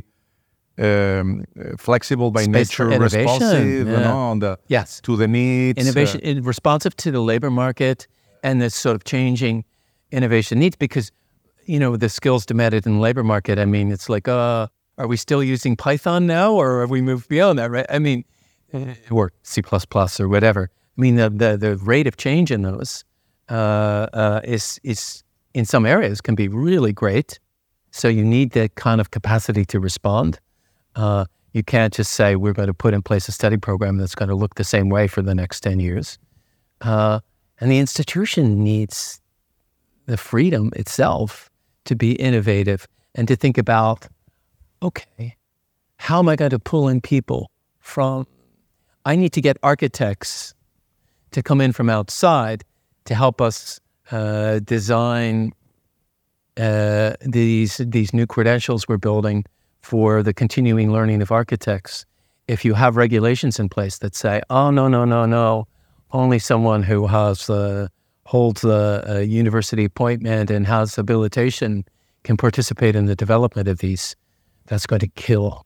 um, 0.87 1.43
flexible 1.77 2.29
by 2.31 2.43
Space 2.43 2.53
nature, 2.79 2.87
responsive, 3.09 3.87
you 3.87 3.99
know, 4.05 4.17
on 4.31 4.39
the 4.39 4.57
Yes. 4.67 5.01
to 5.01 5.15
the 5.21 5.27
needs. 5.27 5.77
uh, 5.77 5.81
innovation 5.81 6.19
in- 6.29 6.43
responsive 6.43 6.93
to 7.03 7.09
the 7.11 7.21
labor 7.31 7.49
market 7.63 8.07
and 8.43 8.61
this 8.61 8.75
sort 8.75 8.95
of 8.95 9.03
changing 9.03 9.65
innovation 10.11 10.59
needs 10.59 10.75
because 10.77 11.11
you 11.65 11.79
know 11.79 11.91
the 11.97 12.09
skills 12.09 12.45
demanded 12.45 12.85
in 12.87 12.93
the 12.95 13.01
labor 13.07 13.23
market 13.33 13.55
i 13.59 13.65
mean 13.75 13.91
it's 13.95 14.09
like 14.15 14.27
uh 14.27 14.65
are 14.97 15.07
we 15.07 15.17
still 15.17 15.43
using 15.43 15.75
python 15.75 16.21
now 16.25 16.49
or 16.61 16.67
have 16.81 16.89
we 16.89 17.01
moved 17.01 17.27
beyond 17.35 17.59
that 17.59 17.69
right 17.75 17.85
i 17.97 17.99
mean 17.99 18.19
eh, 18.73 18.95
or 19.11 19.25
c++ 19.43 19.61
or 20.19 20.27
whatever 20.35 20.63
i 20.97 21.01
mean 21.03 21.15
the 21.21 21.29
the, 21.29 21.49
the 21.65 21.73
rate 21.93 22.07
of 22.07 22.15
change 22.17 22.49
in 22.55 22.61
those 22.63 23.03
uh, 23.49 24.07
uh, 24.13 24.41
is 24.43 24.79
is 24.83 25.23
in 25.53 25.65
some 25.65 25.85
areas 25.85 26.21
can 26.21 26.35
be 26.35 26.47
really 26.47 26.93
great 26.93 27.39
so 27.91 28.07
you 28.07 28.23
need 28.23 28.51
that 28.51 28.75
kind 28.75 29.01
of 29.01 29.11
capacity 29.11 29.65
to 29.65 29.79
respond 29.79 30.39
uh, 30.95 31.25
you 31.53 31.63
can't 31.63 31.93
just 31.93 32.13
say 32.13 32.35
we're 32.35 32.53
going 32.53 32.67
to 32.67 32.73
put 32.73 32.93
in 32.93 33.01
place 33.01 33.27
a 33.27 33.31
study 33.31 33.57
program 33.57 33.97
that's 33.97 34.15
going 34.15 34.29
to 34.29 34.35
look 34.35 34.55
the 34.55 34.63
same 34.63 34.89
way 34.89 35.07
for 35.07 35.21
the 35.21 35.33
next 35.33 35.61
10 35.61 35.79
years. 35.79 36.19
Uh, 36.81 37.19
and 37.59 37.71
the 37.71 37.79
institution 37.79 38.63
needs 38.63 39.19
the 40.05 40.17
freedom 40.17 40.71
itself 40.75 41.49
to 41.85 41.95
be 41.95 42.13
innovative 42.13 42.87
and 43.15 43.27
to 43.27 43.35
think 43.35 43.57
about 43.57 44.07
okay, 44.81 45.35
how 45.97 46.19
am 46.19 46.29
I 46.29 46.37
going 46.37 46.51
to 46.51 46.59
pull 46.59 46.87
in 46.87 47.01
people 47.01 47.51
from? 47.79 48.25
I 49.03 49.17
need 49.17 49.33
to 49.33 49.41
get 49.41 49.57
architects 49.61 50.53
to 51.31 51.43
come 51.43 51.59
in 51.59 51.73
from 51.73 51.89
outside 51.89 52.63
to 53.09 53.15
help 53.15 53.41
us 53.41 53.79
uh, 54.11 54.59
design 54.59 55.51
uh, 56.57 57.13
these 57.21 57.77
these 57.77 58.13
new 58.13 58.27
credentials 58.27 58.87
we're 58.87 58.97
building 58.97 59.43
for 59.81 60.21
the 60.21 60.33
continuing 60.33 60.91
learning 60.91 61.21
of 61.21 61.31
architects. 61.31 62.05
If 62.47 62.63
you 62.63 62.75
have 62.75 62.97
regulations 62.97 63.59
in 63.59 63.67
place 63.67 63.97
that 63.99 64.15
say, 64.15 64.41
"Oh 64.51 64.69
no 64.69 64.87
no 64.87 65.05
no 65.05 65.25
no," 65.25 65.67
only 66.11 66.37
someone 66.37 66.83
who 66.83 67.07
has 67.07 67.47
the 67.47 67.89
holds 68.25 68.61
the 68.61 69.03
uh, 69.09 69.17
university 69.19 69.85
appointment 69.85 70.51
and 70.51 70.67
has 70.67 70.95
habilitation 70.95 71.83
can 72.23 72.37
participate 72.37 72.95
in 72.95 73.07
the 73.07 73.15
development 73.15 73.67
of 73.67 73.79
these, 73.79 74.15
that's 74.67 74.85
going 74.85 74.99
to 74.99 75.07
kill 75.07 75.65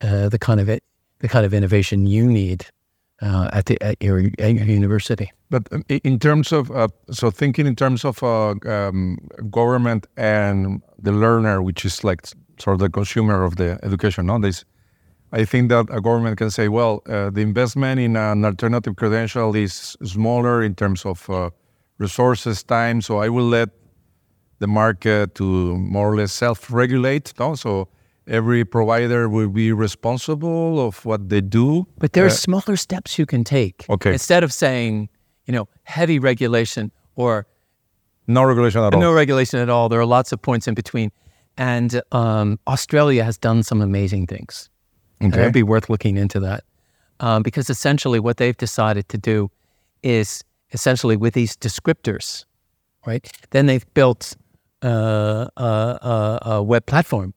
uh, 0.00 0.28
the 0.28 0.38
kind 0.38 0.60
of 0.60 0.68
it, 0.68 0.84
the 1.18 1.28
kind 1.28 1.44
of 1.44 1.52
innovation 1.52 2.06
you 2.06 2.26
need 2.26 2.66
uh, 3.22 3.48
at 3.52 3.66
the 3.66 3.80
at 3.82 3.96
your, 4.02 4.24
at 4.38 4.56
university. 4.66 5.30
But 5.50 5.72
um, 5.72 5.84
in 5.88 6.18
terms 6.18 6.52
of 6.52 6.70
uh, 6.70 6.88
so 7.10 7.30
thinking 7.30 7.66
in 7.66 7.76
terms 7.76 8.04
of 8.04 8.22
uh, 8.22 8.54
um, 8.66 9.18
government 9.50 10.06
and 10.16 10.82
the 10.98 11.12
learner, 11.12 11.62
which 11.62 11.84
is 11.84 12.04
like 12.04 12.26
sort 12.58 12.74
of 12.74 12.80
the 12.80 12.90
consumer 12.90 13.44
of 13.44 13.56
the 13.56 13.78
education 13.82 14.26
nowadays, 14.26 14.64
I 15.32 15.44
think 15.44 15.70
that 15.70 15.86
a 15.90 16.00
government 16.00 16.36
can 16.36 16.50
say, 16.50 16.68
well, 16.68 17.02
uh, 17.08 17.30
the 17.30 17.40
investment 17.40 18.00
in 18.00 18.16
an 18.16 18.44
alternative 18.44 18.96
credential 18.96 19.54
is 19.54 19.96
smaller 20.02 20.62
in 20.62 20.74
terms 20.74 21.06
of 21.06 21.28
uh, 21.30 21.50
resources, 21.98 22.62
time. 22.62 23.00
So 23.00 23.18
I 23.18 23.28
will 23.28 23.48
let 23.48 23.70
the 24.58 24.66
market 24.66 25.34
to 25.36 25.76
more 25.78 26.12
or 26.12 26.16
less 26.16 26.32
self-regulate. 26.32 27.32
No? 27.38 27.54
So 27.54 27.88
every 28.26 28.64
provider 28.64 29.28
will 29.28 29.48
be 29.48 29.72
responsible 29.72 30.78
of 30.86 31.04
what 31.04 31.28
they 31.28 31.40
do. 31.40 31.86
But 31.98 32.12
there 32.12 32.24
are 32.24 32.28
Uh, 32.28 32.30
smaller 32.30 32.76
steps 32.76 33.18
you 33.18 33.26
can 33.26 33.44
take. 33.44 33.84
Okay. 33.88 34.12
Instead 34.12 34.44
of 34.44 34.52
saying, 34.52 35.08
you 35.46 35.52
know, 35.52 35.68
heavy 35.84 36.18
regulation 36.18 36.90
or 37.16 37.46
no 38.26 38.44
regulation 38.44 38.80
at 38.84 38.94
all. 38.94 39.00
no 39.00 39.12
regulation 39.12 39.60
at 39.60 39.68
all, 39.68 39.88
there 39.88 40.00
are 40.00 40.06
lots 40.06 40.32
of 40.32 40.40
points 40.40 40.66
in 40.68 40.74
between. 40.74 41.10
And 41.56 42.00
um, 42.12 42.58
Australia 42.66 43.24
has 43.24 43.36
done 43.38 43.62
some 43.62 43.82
amazing 43.82 44.26
things. 44.26 44.70
And 45.20 45.32
Okay. 45.32 45.42
it'd 45.42 45.52
be 45.52 45.62
worth 45.62 45.90
looking 45.90 46.16
into 46.16 46.40
that. 46.40 46.64
Um, 47.20 47.42
because 47.42 47.70
essentially 47.70 48.18
what 48.20 48.36
they've 48.36 48.56
decided 48.56 49.08
to 49.08 49.18
do 49.18 49.50
is 50.02 50.42
essentially 50.72 51.16
with 51.16 51.34
these 51.34 51.56
descriptors, 51.56 52.44
right? 53.06 53.30
Then 53.50 53.66
they've 53.66 53.86
built 53.94 54.36
uh, 54.84 55.46
a, 55.56 55.64
a, 55.64 56.38
a 56.42 56.62
web 56.62 56.86
platform. 56.86 57.34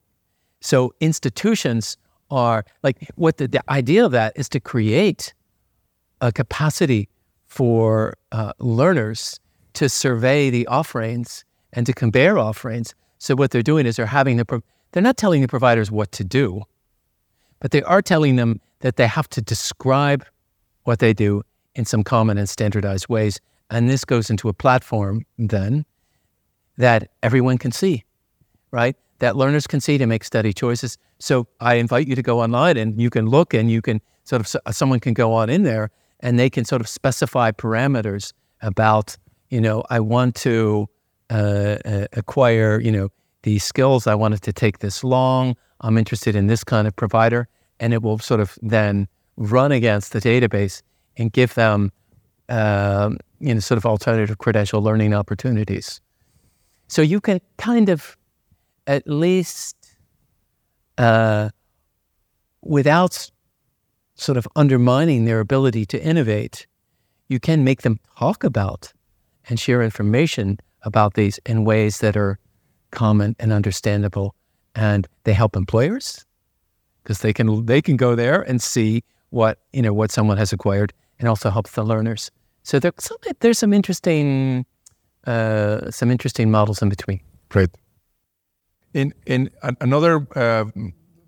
So 0.60 0.94
institutions 1.00 1.96
are 2.30 2.64
like 2.82 3.08
what 3.14 3.36
the, 3.36 3.48
the 3.48 3.62
idea 3.70 4.04
of 4.04 4.12
that 4.12 4.32
is 4.36 4.48
to 4.50 4.60
create 4.60 5.32
a 6.20 6.32
capacity 6.32 7.08
for 7.46 8.14
uh, 8.32 8.52
learners 8.58 9.38
to 9.74 9.88
survey 9.88 10.50
the 10.50 10.66
offerings 10.66 11.44
and 11.72 11.86
to 11.86 11.92
compare 11.92 12.38
offerings. 12.38 12.94
So 13.18 13.34
what 13.34 13.50
they're 13.50 13.62
doing 13.62 13.86
is 13.86 13.96
they're 13.96 14.06
having 14.06 14.36
the 14.38 14.44
pro- 14.44 14.62
they're 14.92 15.02
not 15.02 15.16
telling 15.16 15.42
the 15.42 15.48
providers 15.48 15.90
what 15.90 16.12
to 16.12 16.24
do, 16.24 16.62
but 17.60 17.70
they 17.70 17.82
are 17.82 18.02
telling 18.02 18.36
them 18.36 18.60
that 18.80 18.96
they 18.96 19.06
have 19.06 19.28
to 19.30 19.42
describe 19.42 20.24
what 20.84 20.98
they 21.00 21.12
do 21.12 21.42
in 21.74 21.84
some 21.84 22.02
common 22.02 22.38
and 22.38 22.48
standardized 22.48 23.08
ways. 23.08 23.40
And 23.70 23.90
this 23.90 24.04
goes 24.04 24.30
into 24.30 24.48
a 24.48 24.54
platform 24.54 25.26
then 25.38 25.84
that 26.78 27.10
everyone 27.22 27.58
can 27.58 27.72
see, 27.72 28.04
right? 28.70 28.96
That 29.18 29.36
learners 29.36 29.66
can 29.66 29.80
see 29.80 29.98
to 29.98 30.06
make 30.06 30.24
study 30.24 30.52
choices. 30.52 30.98
So 31.18 31.46
I 31.60 31.74
invite 31.74 32.06
you 32.06 32.14
to 32.14 32.22
go 32.22 32.40
online 32.40 32.76
and 32.76 33.00
you 33.00 33.10
can 33.10 33.26
look 33.26 33.54
and 33.54 33.70
you 33.70 33.80
can 33.80 34.00
sort 34.24 34.40
of, 34.40 34.74
someone 34.74 35.00
can 35.00 35.14
go 35.14 35.32
on 35.32 35.48
in 35.48 35.62
there 35.62 35.90
and 36.20 36.38
they 36.38 36.50
can 36.50 36.64
sort 36.64 36.80
of 36.80 36.88
specify 36.88 37.50
parameters 37.50 38.32
about, 38.60 39.16
you 39.50 39.60
know, 39.60 39.84
I 39.90 40.00
want 40.00 40.34
to 40.36 40.88
uh, 41.30 41.76
uh, 41.84 42.06
acquire, 42.12 42.80
you 42.80 42.92
know, 42.92 43.08
these 43.42 43.64
skills. 43.64 44.06
I 44.06 44.14
want 44.14 44.34
it 44.34 44.42
to 44.42 44.52
take 44.52 44.78
this 44.80 45.04
long. 45.04 45.56
I'm 45.80 45.96
interested 45.96 46.34
in 46.36 46.46
this 46.46 46.64
kind 46.64 46.86
of 46.86 46.94
provider. 46.96 47.48
And 47.80 47.92
it 47.92 48.02
will 48.02 48.18
sort 48.18 48.40
of 48.40 48.58
then 48.62 49.08
run 49.36 49.72
against 49.72 50.12
the 50.12 50.20
database 50.20 50.82
and 51.16 51.32
give 51.32 51.54
them, 51.54 51.92
um, 52.48 53.18
you 53.38 53.54
know, 53.54 53.60
sort 53.60 53.78
of 53.78 53.86
alternative 53.86 54.38
credential 54.38 54.82
learning 54.82 55.14
opportunities. 55.14 56.00
So 56.88 57.02
you 57.02 57.20
can 57.20 57.40
kind 57.58 57.88
of 57.88 58.16
at 58.86 59.06
least 59.06 59.76
uh, 60.98 61.50
without 62.62 63.30
sort 64.14 64.38
of 64.38 64.48
undermining 64.56 65.24
their 65.24 65.40
ability 65.40 65.84
to 65.86 66.02
innovate, 66.02 66.66
you 67.28 67.38
can 67.38 67.64
make 67.64 67.82
them 67.82 67.98
talk 68.18 68.44
about 68.44 68.92
and 69.48 69.60
share 69.60 69.82
information 69.82 70.58
about 70.82 71.14
these 71.14 71.38
in 71.46 71.64
ways 71.64 71.98
that 71.98 72.16
are 72.16 72.38
common 72.90 73.36
and 73.38 73.52
understandable. 73.52 74.34
And 74.74 75.06
they 75.24 75.32
help 75.32 75.56
employers 75.56 76.24
because 77.02 77.20
they 77.20 77.32
can 77.32 77.66
they 77.66 77.80
can 77.80 77.96
go 77.96 78.14
there 78.14 78.42
and 78.42 78.60
see 78.60 79.02
what 79.30 79.58
you 79.72 79.82
know 79.82 79.92
what 79.92 80.10
someone 80.10 80.36
has 80.36 80.52
acquired, 80.52 80.92
and 81.18 81.28
also 81.28 81.50
helps 81.50 81.72
the 81.72 81.82
learners. 81.82 82.30
So 82.62 82.78
there's 82.78 82.94
some, 82.98 83.16
there's 83.40 83.58
some 83.58 83.72
interesting 83.72 84.66
uh, 85.26 85.90
some 85.90 86.10
interesting 86.10 86.50
models 86.50 86.82
in 86.82 86.88
between. 86.88 87.20
Great. 87.48 87.70
In 88.96 89.12
in 89.26 89.50
an- 89.62 89.76
another 89.80 90.26
uh, 90.34 90.64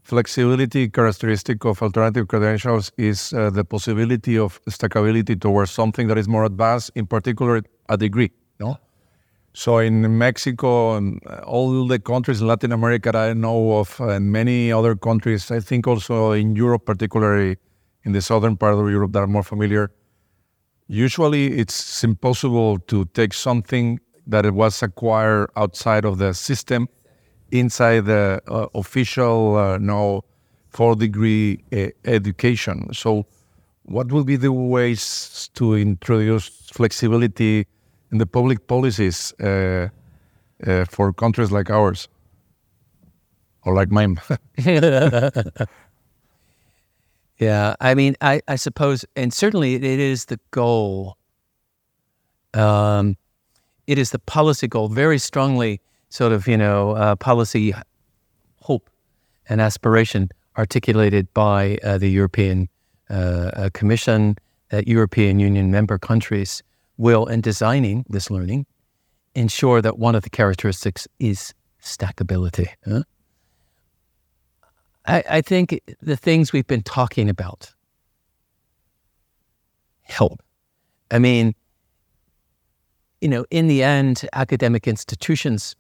flexibility 0.03 0.89
characteristic 0.89 1.67
of 1.67 1.83
alternative 1.83 2.27
credentials 2.27 2.91
is 2.97 3.33
uh, 3.35 3.51
the 3.51 3.63
possibility 3.63 4.39
of 4.39 4.59
stackability 4.71 5.39
towards 5.39 5.71
something 5.71 6.09
that 6.09 6.17
is 6.17 6.29
more 6.29 6.45
advanced, 6.47 6.91
in 6.95 7.07
particular 7.07 7.63
a 7.89 7.97
degree. 7.99 8.31
No. 8.59 8.79
So 9.53 9.79
in 9.79 10.17
Mexico 10.17 10.97
and 10.97 11.21
uh, 11.27 11.43
all 11.45 11.87
the 11.87 11.99
countries 11.99 12.41
in 12.41 12.47
Latin 12.47 12.73
America 12.73 13.13
that 13.13 13.31
I 13.31 13.35
know 13.35 13.79
of, 13.81 14.01
and 14.01 14.33
many 14.33 14.73
other 14.73 14.97
countries, 14.97 15.51
I 15.51 15.61
think 15.61 15.87
also 15.87 16.33
in 16.33 16.57
Europe, 16.57 16.87
particularly 16.87 17.59
in 18.05 18.13
the 18.13 18.23
southern 18.23 18.57
part 18.57 18.75
of 18.75 18.89
Europe, 18.89 19.13
that 19.13 19.23
are 19.25 19.33
more 19.39 19.43
familiar. 19.43 19.91
Usually, 20.87 21.59
it's 21.61 22.03
impossible 22.03 22.79
to 22.87 23.05
take 23.13 23.35
something 23.35 24.01
that 24.27 24.47
it 24.47 24.55
was 24.55 24.83
acquired 24.83 25.51
outside 25.55 26.07
of 26.07 26.17
the 26.17 26.33
system 26.33 26.89
inside 27.51 28.07
the 28.07 28.41
uh, 28.49 28.67
official 28.75 29.57
uh, 29.57 29.79
no 29.79 30.25
four 30.69 30.95
degree 30.95 31.63
uh, 31.73 31.89
education. 32.05 32.93
So, 32.93 33.27
what 33.85 34.13
will 34.13 34.25
be 34.25 34.37
the 34.37 34.53
ways 34.53 35.51
to 35.55 35.75
introduce 35.75 36.49
flexibility 36.49 37.67
in 38.13 38.19
the 38.19 38.27
public 38.27 38.67
policies 38.67 39.33
for 39.39 41.13
countries 41.17 41.51
like 41.51 41.71
ours 41.71 42.09
or 43.65 43.75
like 43.75 43.91
mine? 43.91 44.21
Yeah, 47.39 47.77
I 47.81 47.95
mean, 47.95 48.17
I, 48.21 48.41
I 48.49 48.57
suppose, 48.57 49.05
and 49.15 49.33
certainly 49.33 49.77
it 49.77 49.85
is 49.85 50.25
the 50.25 50.41
goal. 50.51 51.17
Um, 52.53 53.17
it 53.87 53.97
is 53.97 54.11
the 54.11 54.19
policy 54.19 54.67
goal, 54.67 54.89
very 54.89 55.19
strongly, 55.19 55.81
sort 56.09 56.33
of, 56.33 56.47
you 56.49 56.57
know, 56.57 56.93
uh, 56.93 57.17
policy 57.17 57.75
hope 58.61 58.91
and 59.49 59.61
aspiration 59.61 60.29
articulated 60.57 61.33
by 61.35 61.79
uh, 61.85 61.99
the 61.99 62.09
European 62.09 62.69
uh, 63.11 63.13
uh, 63.13 63.71
Commission, 63.73 64.37
that 64.71 64.87
European 64.87 65.39
Union 65.39 65.71
member 65.71 65.99
countries 65.99 66.63
will, 66.97 67.27
in 67.27 67.41
designing 67.41 68.05
this 68.09 68.31
learning, 68.31 68.67
ensure 69.35 69.81
that 69.81 69.99
one 69.99 70.15
of 70.15 70.23
the 70.23 70.31
characteristics 70.31 71.07
is 71.19 71.55
stackability. 71.83 72.69
huh? 72.85 73.03
I, 75.07 75.25
I 75.31 75.41
think 75.41 75.81
the 76.03 76.17
things 76.17 76.53
we've 76.53 76.67
been 76.67 76.83
talking 76.83 77.31
about 77.31 77.73
help. 80.03 80.43
I 81.11 81.19
mean, 81.19 81.55
you 83.21 83.29
know, 83.29 83.47
in 83.51 83.69
the 83.69 83.83
end, 83.83 84.29
academic 84.33 84.87
institutions 84.87 85.77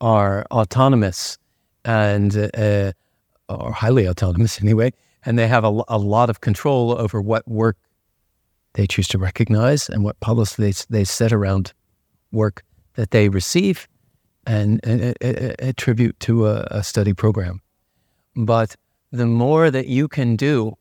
are 0.00 0.46
autonomous 0.50 1.38
and 1.84 2.50
uh, 2.54 2.92
or 3.48 3.72
highly 3.72 4.08
autonomous 4.08 4.60
anyway, 4.62 4.92
and 5.24 5.38
they 5.38 5.48
have 5.48 5.64
a, 5.64 5.82
a 5.88 5.98
lot 5.98 6.30
of 6.30 6.40
control 6.40 6.98
over 6.98 7.20
what 7.20 7.46
work 7.48 7.76
they 8.74 8.86
choose 8.86 9.08
to 9.08 9.18
recognize 9.18 9.88
and 9.88 10.04
what 10.04 10.18
policy 10.20 10.62
they, 10.62 10.72
they 10.90 11.04
set 11.04 11.32
around 11.32 11.72
work 12.30 12.62
that 12.94 13.10
they 13.10 13.28
receive 13.28 13.88
and, 14.46 14.80
and, 14.84 15.14
and 15.20 15.56
attribute 15.58 16.18
to 16.20 16.46
a, 16.46 16.66
a 16.70 16.84
study 16.84 17.12
program. 17.12 17.60
But 18.34 18.76
the 19.10 19.26
more 19.26 19.70
that 19.70 19.86
you 19.86 20.08
can 20.08 20.36
do 20.36 20.76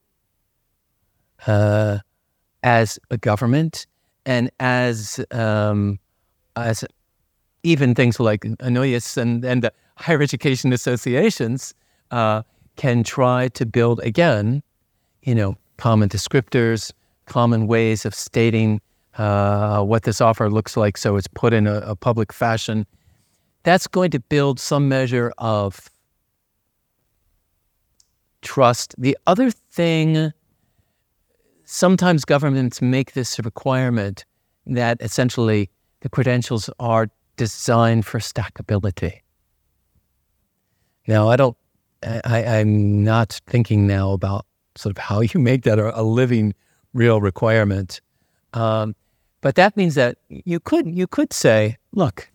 uh, 1.47 1.99
as 2.63 2.99
a 3.09 3.17
government 3.17 3.87
and 4.25 4.51
as 4.59 5.23
um, 5.31 5.99
as 6.55 6.83
even 7.65 7.95
things 7.95 8.19
like 8.19 8.45
ANUIES 8.59 9.17
and, 9.17 9.43
and 9.43 9.63
the 9.63 9.73
higher 9.97 10.21
education 10.21 10.71
associations 10.71 11.73
uh, 12.11 12.43
can 12.75 13.03
try 13.03 13.47
to 13.49 13.65
build 13.65 13.99
again, 14.01 14.61
you 15.23 15.33
know, 15.33 15.55
common 15.77 16.07
descriptors, 16.07 16.93
common 17.25 17.67
ways 17.67 18.05
of 18.05 18.13
stating 18.13 18.79
uh, 19.17 19.81
what 19.81 20.03
this 20.03 20.21
offer 20.21 20.49
looks 20.49 20.77
like, 20.77 20.97
so 20.97 21.15
it's 21.15 21.27
put 21.27 21.53
in 21.53 21.67
a, 21.67 21.77
a 21.79 21.95
public 21.95 22.31
fashion. 22.31 22.85
That's 23.63 23.87
going 23.87 24.11
to 24.11 24.19
build 24.19 24.59
some 24.59 24.87
measure 24.87 25.33
of 25.37 25.89
trust. 28.41 28.93
The 28.97 29.17
other 29.25 29.49
thing, 29.49 30.31
sometimes 31.63 32.25
governments 32.25 32.81
make 32.81 33.13
this 33.13 33.39
requirement 33.39 34.23
that 34.67 35.01
essentially 35.01 35.69
the 36.01 36.09
credentials 36.09 36.69
are 36.79 37.07
designed 37.35 38.05
for 38.05 38.19
stackability. 38.19 39.21
Now, 41.07 41.29
I 41.29 41.35
don't, 41.35 41.57
I, 42.03 42.59
am 42.59 43.03
not 43.03 43.39
thinking 43.47 43.87
now 43.87 44.11
about 44.11 44.45
sort 44.75 44.97
of 44.97 45.03
how 45.03 45.21
you 45.33 45.39
make 45.39 45.63
that 45.63 45.79
a, 45.79 45.99
a 45.99 46.03
living, 46.03 46.53
real 46.93 47.21
requirement. 47.21 48.01
Um, 48.53 48.95
but 49.41 49.55
that 49.55 49.77
means 49.77 49.95
that 49.95 50.17
you 50.29 50.59
could, 50.59 50.87
you 50.87 51.07
could 51.07 51.33
say, 51.33 51.77
look, 51.91 52.31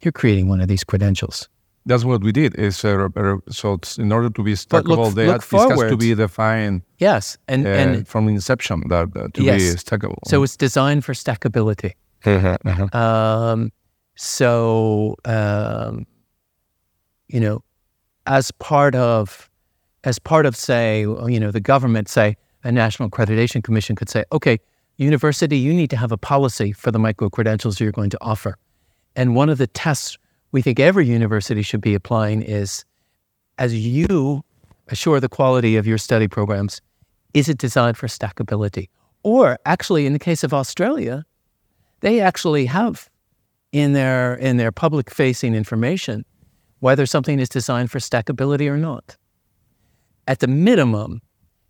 you're 0.00 0.12
creating 0.12 0.48
one 0.48 0.60
of 0.60 0.68
these 0.68 0.84
credentials. 0.84 1.48
That's 1.84 2.04
what 2.04 2.22
we 2.22 2.30
did. 2.30 2.54
Is 2.54 2.84
uh, 2.84 3.08
so 3.50 3.80
in 3.98 4.12
order 4.12 4.30
to 4.30 4.42
be 4.42 4.52
stackable, 4.52 5.06
look, 5.06 5.14
they 5.14 5.26
look 5.26 5.42
had, 5.42 5.68
this 5.68 5.80
has 5.80 5.90
to 5.90 5.96
be 5.96 6.14
defined. 6.14 6.82
Yes, 6.98 7.36
and, 7.48 7.66
uh, 7.66 7.70
and 7.70 8.06
from 8.06 8.28
inception 8.28 8.84
that 8.88 9.08
uh, 9.16 9.28
to 9.34 9.42
yes. 9.42 9.58
be 9.60 9.78
stackable. 9.78 10.18
So 10.26 10.42
it's 10.44 10.56
designed 10.56 11.04
for 11.04 11.12
stackability. 11.12 11.94
Uh-huh, 12.24 12.56
uh-huh. 12.64 12.98
Um, 12.98 13.72
so, 14.14 15.16
um, 15.24 16.06
you 17.28 17.40
know, 17.40 17.62
as 18.26 18.50
part 18.52 18.94
of, 18.94 19.50
as 20.04 20.18
part 20.18 20.46
of, 20.46 20.56
say, 20.56 21.00
you 21.00 21.40
know, 21.40 21.50
the 21.50 21.60
government, 21.60 22.08
say, 22.08 22.36
a 22.64 22.70
national 22.70 23.10
accreditation 23.10 23.62
commission 23.62 23.96
could 23.96 24.08
say, 24.08 24.24
okay, 24.32 24.58
university, 24.96 25.56
you 25.56 25.72
need 25.72 25.90
to 25.90 25.96
have 25.96 26.12
a 26.12 26.18
policy 26.18 26.72
for 26.72 26.90
the 26.90 26.98
micro 26.98 27.28
credentials 27.28 27.80
you're 27.80 27.92
going 27.92 28.10
to 28.10 28.18
offer. 28.20 28.56
And 29.16 29.34
one 29.34 29.48
of 29.48 29.58
the 29.58 29.66
tests 29.66 30.16
we 30.52 30.62
think 30.62 30.78
every 30.78 31.06
university 31.06 31.62
should 31.62 31.80
be 31.80 31.94
applying 31.94 32.42
is 32.42 32.84
as 33.58 33.74
you 33.74 34.44
assure 34.88 35.18
the 35.20 35.28
quality 35.28 35.76
of 35.76 35.86
your 35.86 35.98
study 35.98 36.28
programs, 36.28 36.80
is 37.34 37.48
it 37.48 37.58
designed 37.58 37.96
for 37.96 38.06
stackability? 38.06 38.88
Or 39.22 39.58
actually, 39.64 40.06
in 40.06 40.12
the 40.12 40.18
case 40.18 40.44
of 40.44 40.52
Australia, 40.52 41.24
they 42.00 42.20
actually 42.20 42.66
have 42.66 43.08
in 43.72 43.94
their 43.94 44.34
in 44.34 44.58
their 44.58 44.70
public 44.70 45.10
facing 45.10 45.54
information 45.54 46.24
whether 46.82 47.06
something 47.06 47.38
is 47.38 47.48
designed 47.48 47.92
for 47.92 48.00
stackability 48.00 48.68
or 48.68 48.76
not. 48.76 49.16
At 50.26 50.40
the 50.40 50.48
minimum, 50.48 51.22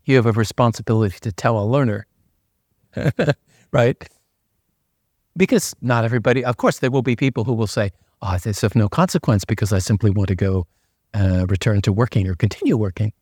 you 0.06 0.16
have 0.16 0.24
a 0.24 0.32
responsibility 0.32 1.18
to 1.20 1.30
tell 1.30 1.58
a 1.58 1.66
learner, 1.66 2.06
right? 3.72 4.08
Because 5.36 5.74
not 5.82 6.06
everybody, 6.06 6.42
of 6.42 6.56
course, 6.56 6.78
there 6.78 6.90
will 6.90 7.02
be 7.02 7.14
people 7.14 7.44
who 7.44 7.52
will 7.52 7.66
say, 7.66 7.90
oh, 8.22 8.38
it's 8.42 8.62
of 8.62 8.74
no 8.74 8.88
consequence 8.88 9.44
because 9.44 9.70
I 9.70 9.80
simply 9.80 10.10
want 10.10 10.28
to 10.28 10.34
go 10.34 10.66
uh, 11.12 11.44
return 11.46 11.82
to 11.82 11.92
working 11.92 12.26
or 12.26 12.34
continue 12.34 12.78
working. 12.78 13.12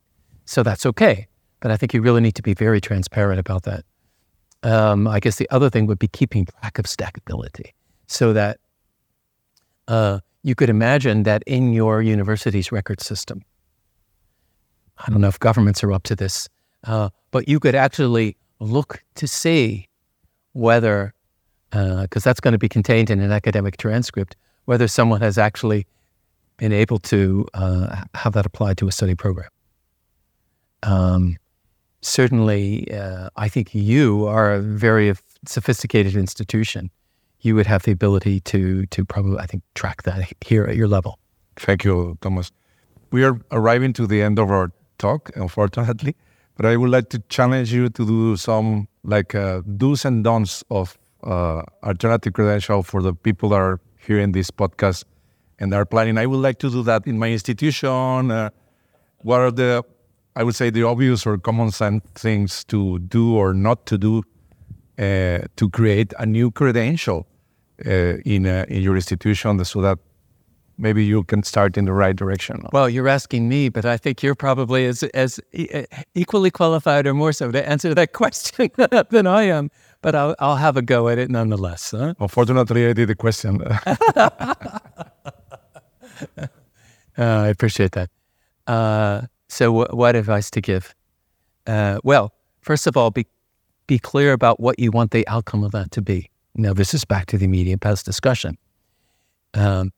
So 0.45 0.63
that's 0.63 0.87
okay. 0.87 1.27
But 1.59 1.73
I 1.73 1.77
think 1.77 1.93
you 1.93 2.03
really 2.03 2.21
need 2.21 2.37
to 2.37 2.43
be 2.43 2.55
very 2.55 2.81
transparent 2.81 3.41
about 3.41 3.65
that. 3.65 3.85
Um, 4.63 5.09
I 5.09 5.19
guess 5.19 5.37
the 5.37 5.51
other 5.51 5.71
thing 5.71 5.87
would 5.89 5.99
be 5.99 6.09
keeping 6.09 6.47
track 6.47 6.79
of 6.79 6.85
stackability 6.85 7.73
so 8.07 8.33
that 8.33 8.61
uh, 9.91 10.21
you 10.43 10.55
could 10.55 10.71
imagine 10.71 11.25
that 11.25 11.43
in 11.47 11.73
your 11.73 12.01
university's 12.01 12.71
record 12.73 13.01
system, 13.01 13.43
I 14.99 15.11
don't 15.11 15.21
know 15.21 15.29
if 15.29 15.41
governments 15.41 15.83
are 15.83 15.93
up 15.93 16.05
to 16.05 16.17
this, 16.17 16.49
uh, 16.85 17.11
but 17.33 17.49
you 17.49 17.59
could 17.59 17.75
actually 17.75 18.37
look 18.61 19.03
to 19.17 19.27
see 19.27 19.89
whether, 20.53 21.13
because 21.71 22.25
uh, 22.25 22.29
that's 22.29 22.41
going 22.41 22.53
to 22.53 22.59
be 22.59 22.69
contained 22.69 23.11
in 23.11 23.21
an 23.21 23.33
academic 23.33 23.77
transcript, 23.79 24.37
whether 24.67 24.87
someone 24.87 25.21
has 25.23 25.37
actually 25.37 25.87
been 26.57 26.73
able 26.73 26.99
to 26.99 27.47
uh, 27.55 28.05
have 28.15 28.33
that 28.35 28.47
applied 28.47 28.79
to 28.79 28.87
a 28.87 28.93
study 28.93 29.17
program. 29.17 29.49
Um, 30.85 31.37
certainly, 32.01 32.93
uh, 32.93 33.31
I 33.37 33.49
think 33.49 33.75
you 33.75 34.27
are 34.27 34.55
a 34.55 34.61
very 34.61 35.13
sophisticated 35.47 36.15
institution. 36.15 36.91
You 37.43 37.55
would 37.55 37.67
have 37.67 37.83
the 37.85 37.93
ability 37.93 38.41
to 38.41 38.87
to 38.87 39.05
probably, 39.05 39.39
I 39.39 39.47
think, 39.47 39.63
track 39.75 40.03
that 40.03 40.33
here 40.41 40.65
at 40.65 40.77
your 40.77 40.89
level. 40.89 41.19
Thank 41.57 41.85
you, 41.85 42.17
Thomas. 42.21 42.53
We 43.11 43.25
are 43.25 43.41
arriving 43.51 43.93
to 43.95 44.07
the 44.07 44.23
end 44.23 44.39
of 44.39 44.51
our 44.51 44.71
talk, 44.99 45.31
unfortunately, 45.37 46.15
but 46.57 46.67
I 46.67 46.77
would 46.77 46.91
like 46.91 47.09
to 47.11 47.19
challenge 47.29 47.73
you 47.73 47.89
to 47.89 48.07
do 48.07 48.37
some 48.37 48.89
like 49.03 49.35
uh, 49.35 49.63
do's 49.77 50.05
and 50.05 50.23
don'ts 50.23 50.63
of 50.71 50.99
uh, 51.25 51.63
alternative 51.83 52.33
credential 52.33 52.83
for 52.83 53.03
the 53.03 53.15
people 53.15 53.49
that 53.51 53.61
are 53.61 53.81
hearing 53.99 54.33
this 54.33 54.51
podcast 54.51 55.05
and 55.59 55.75
are 55.75 55.85
planning. 55.85 56.19
I 56.19 56.27
would 56.27 56.41
like 56.41 56.59
to 56.61 56.71
do 56.71 56.83
that 56.85 57.07
in 57.07 57.19
my 57.19 57.31
institution. 57.31 58.31
Uh, 58.31 58.51
what 59.23 59.41
are 59.41 59.51
the 59.51 59.85
I 60.37 60.45
would 60.45 60.55
say 60.55 60.71
the 60.71 60.85
obvious 60.85 61.27
or 61.27 61.39
common 61.39 61.71
sense 61.71 62.05
things 62.15 62.65
to 62.65 62.99
do 63.01 63.37
or 63.37 63.53
not 63.53 63.85
to 63.87 63.99
do 63.99 64.23
uh, 64.99 65.41
to 65.57 65.69
create 65.71 66.15
a 66.19 66.27
new 66.27 66.51
credential 66.51 67.27
in 67.85 68.47
uh, 68.47 68.65
in 68.69 68.83
your 68.83 68.97
institution, 68.97 69.65
so 69.65 69.81
that 69.81 69.99
maybe 70.81 71.05
you 71.05 71.25
can 71.25 71.43
start 71.43 71.77
in 71.77 71.85
the 71.85 71.93
right 71.93 72.17
direction. 72.17 72.63
Well, 72.73 72.89
you're 72.89 73.09
asking 73.09 73.49
me, 73.49 73.69
but 73.69 73.85
I 73.85 73.97
think 73.97 74.23
you're 74.23 74.35
probably 74.35 74.87
as 74.87 75.03
as 75.15 75.41
equally 76.15 76.51
qualified 76.51 77.07
or 77.07 77.15
more 77.15 77.33
so 77.33 77.51
to 77.53 77.69
answer 77.69 77.95
that 77.95 78.13
question 78.21 78.71
than 79.11 79.27
I 79.27 79.43
am. 79.43 79.71
But 80.03 80.15
I'll 80.15 80.35
I'll 80.39 80.57
have 80.57 80.77
a 80.77 80.83
go 80.83 81.09
at 81.09 81.19
it 81.19 81.31
nonetheless. 81.31 81.91
Huh? 81.91 82.15
Unfortunately, 82.19 82.87
I 82.87 82.93
did 82.93 83.09
the 83.09 83.15
question. 83.15 83.63
uh, 86.39 86.47
I 87.17 87.49
appreciate 87.49 87.93
that. 87.93 88.11
Uh, 88.67 89.23
so, 89.49 89.73
what 89.73 90.17
advice 90.17 90.51
to 90.53 90.61
give? 90.61 90.95
Uh, 91.67 91.99
well, 92.05 92.33
first 92.61 92.87
of 92.87 92.97
all, 92.97 93.11
be 93.11 93.27
be 93.87 93.99
clear 93.99 94.33
about 94.33 94.61
what 94.61 94.79
you 94.79 94.93
want 94.93 95.11
the 95.11 95.27
outcome 95.27 95.65
of 95.65 95.73
that 95.73 95.91
to 95.91 96.01
be. 96.01 96.31
Now, 96.55 96.73
this 96.73 96.95
is 96.95 97.05
back 97.05 97.27
to 97.27 97.39
the 97.39 97.45
immediate 97.45 97.81
past 97.81 98.05
discussion. 98.05 98.59
Um, 99.55 99.93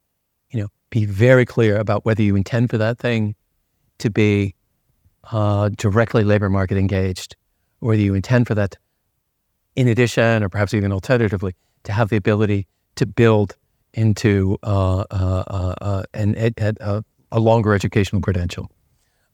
you 0.51 0.61
know, 0.61 0.69
be 0.91 1.07
very 1.07 1.47
clear 1.47 1.79
about 1.79 2.05
whether 2.05 2.23
you 2.23 2.37
intend 2.37 2.71
for 2.71 2.79
that 2.79 2.99
thing 2.99 3.35
to 3.99 4.11
be 4.11 4.55
uh, 5.31 5.71
directly 5.77 6.25
labor 6.25 6.51
market 6.51 6.77
engaged, 6.77 7.37
or 7.81 7.91
whether 7.91 8.03
you 8.03 8.15
intend 8.15 8.47
for 8.47 8.55
that, 8.55 8.77
in 9.77 9.89
addition, 9.89 10.43
or 10.43 10.49
perhaps 10.49 10.75
even 10.75 10.93
alternatively, 10.93 11.55
to 11.85 11.93
have 11.93 12.11
the 12.11 12.17
ability 12.17 12.67
to 12.97 13.07
build 13.07 13.57
into 13.95 14.59
uh, 14.63 15.05
uh, 15.11 15.45
uh, 15.47 15.75
uh 15.81 16.03
an 16.15 16.35
ed- 16.37 16.79
a 16.81 17.41
longer 17.41 17.75
educational 17.75 18.21
credential. 18.21 18.71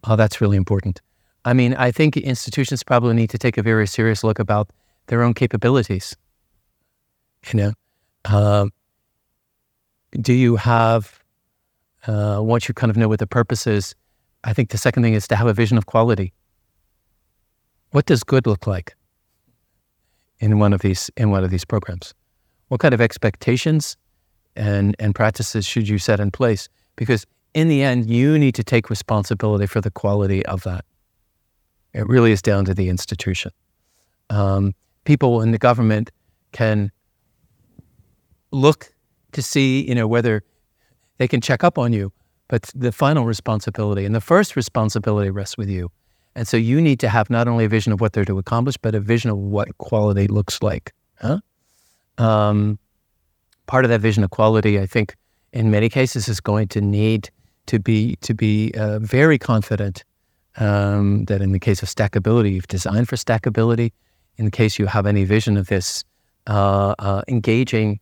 That's 0.07 0.41
really 0.41 0.57
important. 0.57 1.01
I 1.45 1.53
mean, 1.53 1.75
I 1.75 1.91
think 1.91 2.17
institutions 2.17 2.83
probably 2.83 3.15
need 3.15 3.31
to 3.31 3.39
take 3.39 3.59
a 3.59 3.63
very 3.63 3.87
serious 3.87 4.23
look 4.23 4.39
about 4.39 4.71
their 5.07 5.23
own 5.23 5.35
capabilities. 5.35 6.17
You 7.47 7.59
know, 7.59 7.73
um, 8.25 8.73
do 10.21 10.33
you 10.33 10.57
have, 10.57 11.23
uh, 12.07 12.41
once 12.43 12.69
you 12.69 12.75
kind 12.75 12.91
of 12.91 12.97
know 12.97 13.09
what 13.09 13.19
the 13.19 13.27
purpose 13.27 13.67
is, 13.67 13.95
I 14.45 14.53
think 14.53 14.71
the 14.71 14.79
second 14.79 15.03
thing 15.03 15.15
is 15.15 15.29
to 15.29 15.37
have 15.37 15.47
a 15.47 15.53
vision 15.53 15.79
of 15.79 15.87
quality. 15.87 16.33
What 17.91 18.07
does 18.07 18.23
good 18.23 18.47
look 18.47 18.67
like 18.67 18.95
in 20.41 20.59
one 20.59 20.73
of 20.73 20.81
these 20.81 21.11
in 21.17 21.31
one 21.31 21.45
of 21.45 21.51
these 21.51 21.65
programs? 21.65 22.15
What 22.69 22.81
kind 22.81 22.95
of 22.95 23.01
expectations 23.01 23.97
and 24.57 24.95
and 24.99 25.15
practices 25.15 25.67
should 25.67 25.89
you 25.89 25.99
set 25.99 26.21
in 26.21 26.31
place? 26.31 26.69
Because 26.97 27.27
in 27.55 27.69
the 27.69 27.83
end, 27.83 28.11
you 28.11 28.39
need 28.39 28.55
to 28.57 28.65
take 28.65 28.91
responsibility 28.91 29.67
for 29.67 29.81
the 29.81 29.91
quality 29.91 30.45
of 30.47 30.63
that. 30.65 30.85
It 31.95 32.07
really 32.07 32.33
is 32.33 32.43
down 32.43 32.65
to 32.67 32.75
the 32.75 32.89
institution. 32.89 33.53
Um, 34.31 34.75
people 35.05 35.41
in 35.41 35.53
the 35.53 35.59
government 35.59 36.11
can 36.53 36.93
look 38.51 38.93
to 39.33 39.43
see, 39.43 39.87
you 39.87 39.95
know, 39.95 40.07
whether 40.07 40.43
they 41.19 41.29
can 41.29 41.41
check 41.41 41.65
up 41.65 41.79
on 41.79 41.93
you, 41.93 42.13
but 42.49 42.71
the 42.75 42.93
final 42.93 43.25
responsibility 43.25 44.05
and 44.05 44.15
the 44.15 44.21
first 44.21 44.57
responsibility 44.57 45.31
rests 45.31 45.59
with 45.59 45.69
you. 45.69 45.91
And 46.35 46.47
so 46.47 46.57
you 46.57 46.81
need 46.81 47.01
to 47.01 47.09
have 47.09 47.31
not 47.31 47.49
only 47.49 47.65
a 47.65 47.69
vision 47.69 47.93
of 47.93 48.01
what 48.01 48.13
they're 48.13 48.25
to 48.25 48.39
accomplish, 48.39 48.77
but 48.77 48.95
a 48.95 49.01
vision 49.01 49.31
of 49.31 49.37
what 49.37 49.77
quality 49.79 50.29
looks 50.29 50.63
like. 50.63 50.93
Huh? 51.21 51.41
Um, 52.17 52.79
part 53.67 53.85
of 53.85 53.89
that 53.91 54.01
vision 54.01 54.23
of 54.25 54.31
quality, 54.31 54.79
I 54.79 54.87
think, 54.87 55.17
in 55.53 55.71
many 55.71 55.89
cases, 55.89 56.29
is 56.29 56.41
going 56.41 56.69
to 56.69 56.81
need 56.81 57.31
to 57.67 57.79
be 57.79 58.17
to 58.23 58.35
be 58.35 58.73
uh, 58.77 58.99
very 58.99 59.39
confident 59.39 60.05
um, 60.57 61.25
that 61.27 61.43
in 61.43 61.53
the 61.53 61.59
case 61.59 61.83
of 61.83 61.89
stackability, 61.89 62.53
you've 62.53 62.69
designed 62.69 63.09
for 63.09 63.17
stackability. 63.17 63.93
In 64.37 64.45
the 64.45 64.51
case 64.51 64.79
you 64.79 64.87
have 64.87 65.07
any 65.07 65.25
vision 65.25 65.57
of 65.57 65.67
this, 65.67 66.05
uh, 66.47 66.95
uh, 66.99 67.23
engaging 67.29 68.01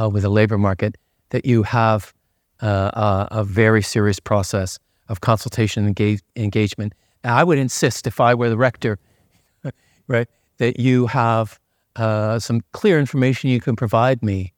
uh, 0.00 0.08
with 0.08 0.22
the 0.22 0.28
labor 0.28 0.58
market, 0.58 0.96
that 1.30 1.44
you 1.44 1.62
have 1.62 2.12
uh, 2.60 3.26
a 3.30 3.44
very 3.44 3.82
serious 3.82 4.20
process 4.20 4.78
of 5.08 5.20
consultation 5.20 5.84
and 5.84 5.88
engage- 5.88 6.22
engagement. 6.36 6.94
And 7.22 7.32
I 7.32 7.44
would 7.44 7.58
insist, 7.58 8.06
if 8.06 8.20
I 8.20 8.34
were 8.34 8.48
the 8.48 8.56
rector, 8.56 8.98
right, 10.08 10.28
that 10.58 10.78
you 10.78 11.06
have 11.06 11.58
uh, 11.96 12.38
some 12.38 12.62
clear 12.72 12.98
information 12.98 13.50
you 13.50 13.60
can 13.60 13.76
provide 13.76 14.22
me 14.22 14.52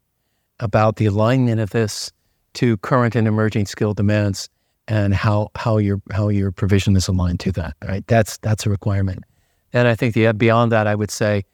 about 0.60 0.96
the 0.96 1.06
alignment 1.06 1.60
of 1.60 1.70
this 1.70 2.12
to 2.54 2.76
current 2.78 3.14
and 3.14 3.28
emerging 3.28 3.66
skill 3.66 3.92
demands 3.92 4.48
and 4.88 5.14
how 5.14 5.50
how 5.56 5.78
your 5.78 6.00
how 6.12 6.28
your 6.28 6.50
provision 6.52 6.96
is 6.96 7.08
aligned 7.08 7.40
to 7.40 7.52
that. 7.52 7.74
Right, 7.86 8.06
that's 8.06 8.38
that's 8.38 8.66
a 8.66 8.70
requirement. 8.70 9.24
And 9.72 9.88
I 9.88 9.94
think 9.94 10.14
the 10.14 10.32
beyond 10.32 10.72
that, 10.72 10.86
I 10.86 10.94
would 10.94 11.10
say, 11.10 11.44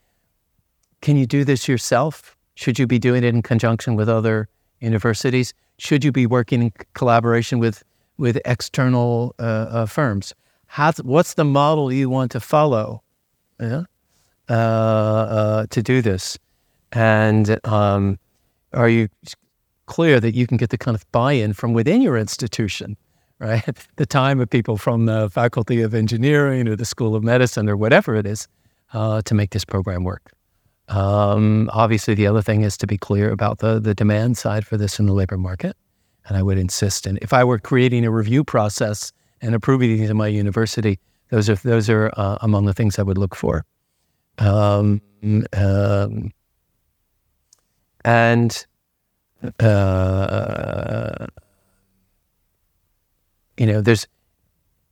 can 1.00 1.16
you 1.16 1.26
do 1.26 1.44
this 1.44 1.66
yourself? 1.66 2.36
Should 2.54 2.78
you 2.78 2.86
be 2.86 2.98
doing 2.98 3.24
it 3.24 3.34
in 3.34 3.42
conjunction 3.42 3.96
with 3.96 4.08
other 4.08 4.48
universities? 4.80 5.54
Should 5.78 6.04
you 6.04 6.12
be 6.12 6.26
working 6.26 6.62
in 6.62 6.72
collaboration 6.94 7.58
with 7.58 7.82
with 8.18 8.38
external 8.44 9.34
uh, 9.38 9.42
uh, 9.42 9.86
firms? 9.86 10.34
How, 10.66 10.92
what's 11.02 11.34
the 11.34 11.44
model 11.44 11.92
you 11.92 12.08
want 12.08 12.30
to 12.32 12.40
follow 12.40 13.02
yeah? 13.60 13.84
Uh, 14.48 14.52
uh, 14.52 15.66
to 15.70 15.82
do 15.82 16.02
this? 16.02 16.38
And 16.92 17.58
um, 17.66 18.18
are 18.72 18.88
you 18.88 19.08
clear 19.86 20.20
that 20.20 20.34
you 20.34 20.46
can 20.46 20.56
get 20.56 20.70
the 20.70 20.78
kind 20.78 20.94
of 20.94 21.10
buy-in 21.12 21.52
from 21.52 21.72
within 21.72 22.02
your 22.02 22.16
institution? 22.16 22.96
Right, 23.38 23.64
the 23.96 24.06
time 24.06 24.38
of 24.38 24.48
people 24.48 24.76
from 24.76 25.06
the 25.06 25.28
Faculty 25.28 25.82
of 25.82 25.94
Engineering 25.94 26.68
or 26.68 26.76
the 26.76 26.84
School 26.84 27.16
of 27.16 27.24
Medicine 27.24 27.68
or 27.68 27.76
whatever 27.76 28.14
it 28.14 28.24
is 28.24 28.46
uh, 28.92 29.20
to 29.22 29.34
make 29.34 29.50
this 29.50 29.64
program 29.64 30.04
work. 30.04 30.30
Um, 30.88 31.70
obviously, 31.72 32.14
the 32.14 32.26
other 32.26 32.42
thing 32.42 32.62
is 32.62 32.76
to 32.78 32.86
be 32.86 32.98
clear 32.98 33.30
about 33.30 33.58
the, 33.58 33.80
the 33.80 33.94
demand 33.94 34.36
side 34.36 34.66
for 34.66 34.76
this 34.76 34.98
in 34.98 35.06
the 35.06 35.12
labor 35.12 35.38
market. 35.38 35.76
And 36.26 36.36
I 36.36 36.42
would 36.42 36.58
insist, 36.58 37.06
and 37.06 37.18
if 37.20 37.32
I 37.32 37.42
were 37.42 37.58
creating 37.58 38.04
a 38.04 38.10
review 38.10 38.44
process 38.44 39.12
and 39.40 39.54
approving 39.54 39.96
these 39.96 40.10
in 40.10 40.16
my 40.16 40.28
university, 40.28 41.00
those 41.30 41.48
are 41.48 41.56
those 41.56 41.90
are 41.90 42.12
uh, 42.16 42.38
among 42.42 42.66
the 42.66 42.74
things 42.74 42.98
I 42.98 43.02
would 43.02 43.18
look 43.18 43.34
for. 43.34 43.64
Um, 44.38 45.00
um, 45.52 46.30
and 48.04 48.66
uh, 49.58 51.26
you 53.58 53.66
know, 53.66 53.80
there's 53.80 54.06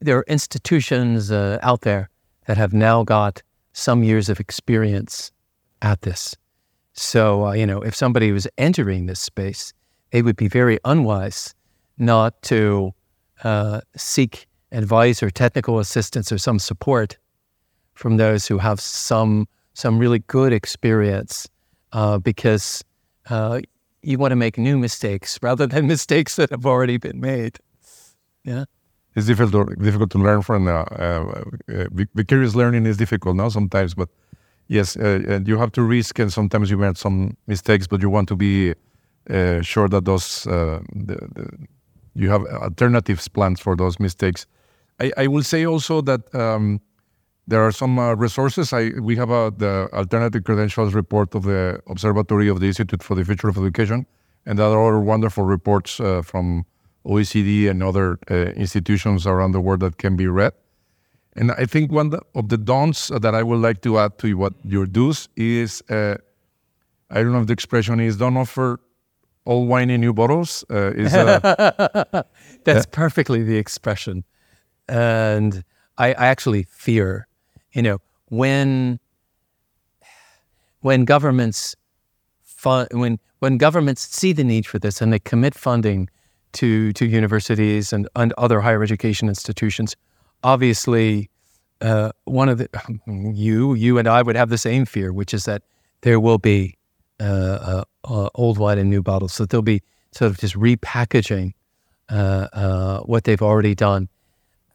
there 0.01 0.18
are 0.18 0.24
institutions 0.28 1.30
uh, 1.30 1.59
out 1.62 1.82
there 1.82 2.09
that 2.47 2.57
have 2.57 2.72
now 2.72 3.05
got 3.05 3.43
some 3.72 4.03
years 4.03 4.28
of 4.28 4.41
experience 4.41 5.30
at 5.82 6.02
this. 6.02 6.36
So, 6.92 7.46
uh, 7.46 7.52
you 7.52 7.66
know, 7.66 7.80
if 7.80 7.94
somebody 7.94 8.32
was 8.32 8.46
entering 8.58 9.06
this 9.06 9.20
space, 9.20 9.72
it 10.12 10.24
would 10.24 10.36
be 10.36 10.48
very 10.48 10.78
unwise 10.84 11.54
not 11.98 12.40
to 12.42 12.92
uh, 13.44 13.80
seek 13.96 14.46
advice 14.72 15.22
or 15.22 15.30
technical 15.30 15.78
assistance 15.78 16.32
or 16.32 16.38
some 16.38 16.58
support 16.58 17.16
from 17.94 18.16
those 18.16 18.46
who 18.46 18.58
have 18.58 18.80
some 18.80 19.46
some 19.74 19.98
really 19.98 20.18
good 20.18 20.52
experience, 20.52 21.48
uh, 21.92 22.18
because 22.18 22.84
uh, 23.30 23.60
you 24.02 24.18
want 24.18 24.32
to 24.32 24.36
make 24.36 24.58
new 24.58 24.76
mistakes 24.76 25.38
rather 25.42 25.66
than 25.66 25.86
mistakes 25.96 26.36
that 26.36 26.50
have 26.50 26.66
already 26.66 26.96
been 26.96 27.20
made. 27.20 27.58
Yeah. 28.44 28.64
It's 29.16 29.26
difficult 29.26 29.68
to, 29.68 29.76
difficult 29.76 30.10
to 30.10 30.18
learn 30.18 30.42
from. 30.42 30.68
Uh, 30.68 30.82
uh, 30.82 31.42
vicarious 32.14 32.54
learning 32.54 32.86
is 32.86 32.96
difficult 32.96 33.36
now 33.36 33.48
sometimes, 33.48 33.94
but 33.94 34.08
yes, 34.70 34.96
uh, 34.96 35.40
you 35.44 35.58
have 35.58 35.72
to 35.72 35.82
risk, 35.82 36.18
and 36.18 36.32
sometimes 36.32 36.70
you 36.70 36.78
make 36.78 36.96
some 36.96 37.36
mistakes, 37.46 37.86
but 37.86 38.00
you 38.00 38.08
want 38.08 38.28
to 38.28 38.36
be 38.36 38.74
uh, 39.28 39.60
sure 39.62 39.88
that 39.88 40.04
those 40.04 40.46
uh, 40.46 40.80
the, 40.94 41.16
the, 41.34 41.50
you 42.14 42.30
have 42.30 42.46
alternatives 42.46 43.28
plans 43.28 43.60
for 43.60 43.76
those 43.76 44.00
mistakes. 44.00 44.46
I, 45.00 45.12
I 45.16 45.26
will 45.26 45.42
say 45.42 45.66
also 45.66 46.00
that 46.02 46.34
um, 46.34 46.80
there 47.48 47.62
are 47.62 47.72
some 47.72 47.98
uh, 47.98 48.14
resources. 48.14 48.72
I, 48.72 48.92
we 49.00 49.16
have 49.16 49.28
the 49.58 49.88
alternative 49.92 50.44
credentials 50.44 50.94
report 50.94 51.34
of 51.34 51.42
the 51.42 51.80
Observatory 51.88 52.48
of 52.48 52.60
the 52.60 52.66
Institute 52.66 53.02
for 53.02 53.14
the 53.14 53.24
Future 53.24 53.48
of 53.48 53.58
Education, 53.58 54.06
and 54.46 54.58
there 54.58 54.66
are 54.66 54.88
other 54.88 55.00
wonderful 55.00 55.44
reports 55.44 56.00
uh, 56.00 56.22
from 56.22 56.64
OECD 57.04 57.68
and 57.68 57.82
other 57.82 58.18
uh, 58.30 58.52
institutions 58.56 59.26
around 59.26 59.52
the 59.52 59.60
world 59.60 59.80
that 59.80 59.98
can 59.98 60.16
be 60.16 60.28
read. 60.28 60.52
And 61.41 61.53
I 61.53 61.64
think 61.64 61.91
one 61.91 62.12
of 62.34 62.51
the 62.51 62.59
dons 62.59 63.09
that 63.09 63.34
I 63.34 63.43
would 63.43 63.61
like 63.61 63.80
to 63.80 63.99
add 63.99 64.18
to 64.18 64.34
what 64.34 64.53
your 64.62 64.84
do's 64.84 65.26
is, 65.36 65.82
uh, 65.88 66.16
I 67.09 67.22
don't 67.22 67.32
know 67.32 67.41
if 67.41 67.47
the 67.47 67.55
expression 67.55 67.99
is, 67.99 68.18
don't 68.18 68.36
offer 68.36 68.78
all 69.47 69.66
wine 69.66 69.88
in 69.88 70.03
new 70.03 70.12
bottles. 70.12 70.66
Uh, 70.70 70.93
is 70.95 71.14
uh, 71.14 72.22
That's 72.64 72.84
perfectly 72.84 73.43
the 73.43 73.57
expression. 73.57 74.24
And 74.86 75.64
I, 75.97 76.09
I 76.09 76.26
actually 76.26 76.64
fear, 76.64 77.26
you 77.72 77.80
know, 77.80 78.01
when 78.28 79.01
when 80.80 81.07
governments 81.07 81.74
fund, 82.43 82.88
when 82.93 83.18
when 83.38 83.57
governments 83.57 84.03
see 84.03 84.34
the 84.34 84.45
need 84.45 84.66
for 84.66 84.78
this 84.78 85.01
and 85.01 85.11
they 85.11 85.18
commit 85.18 85.55
funding 85.55 86.11
to 86.53 86.93
to 86.93 87.07
universities 87.07 87.95
and, 87.95 88.07
and 88.14 88.34
other 88.36 88.61
higher 88.61 88.82
education 88.82 89.26
institutions, 89.26 89.97
obviously, 90.43 91.30
uh, 91.80 92.12
one 92.24 92.49
of 92.49 92.59
the 92.59 92.68
you 93.07 93.74
you 93.74 93.99
and 93.99 94.09
I 94.09 94.22
would 94.22 94.36
have 94.36 94.49
the 94.51 94.59
same 94.59 94.84
fear, 94.84 95.12
which 95.12 95.34
is 95.34 95.45
that 95.45 95.62
there 96.03 96.20
will 96.20 96.38
be 96.38 96.76
uh, 97.20 97.24
uh, 97.24 97.84
uh 98.05 98.28
old 98.34 98.59
wine 98.59 98.78
in 98.78 98.91
new 98.91 99.03
bottles. 99.03 99.32
So 99.32 99.47
they'll 99.47 99.62
be 99.62 99.82
sort 100.12 100.30
of 100.30 100.38
just 100.38 100.55
repackaging 100.55 101.53
uh, 102.11 102.49
uh, 102.53 103.01
what 103.01 103.24
they've 103.24 103.43
already 103.43 103.74
done. 103.74 104.09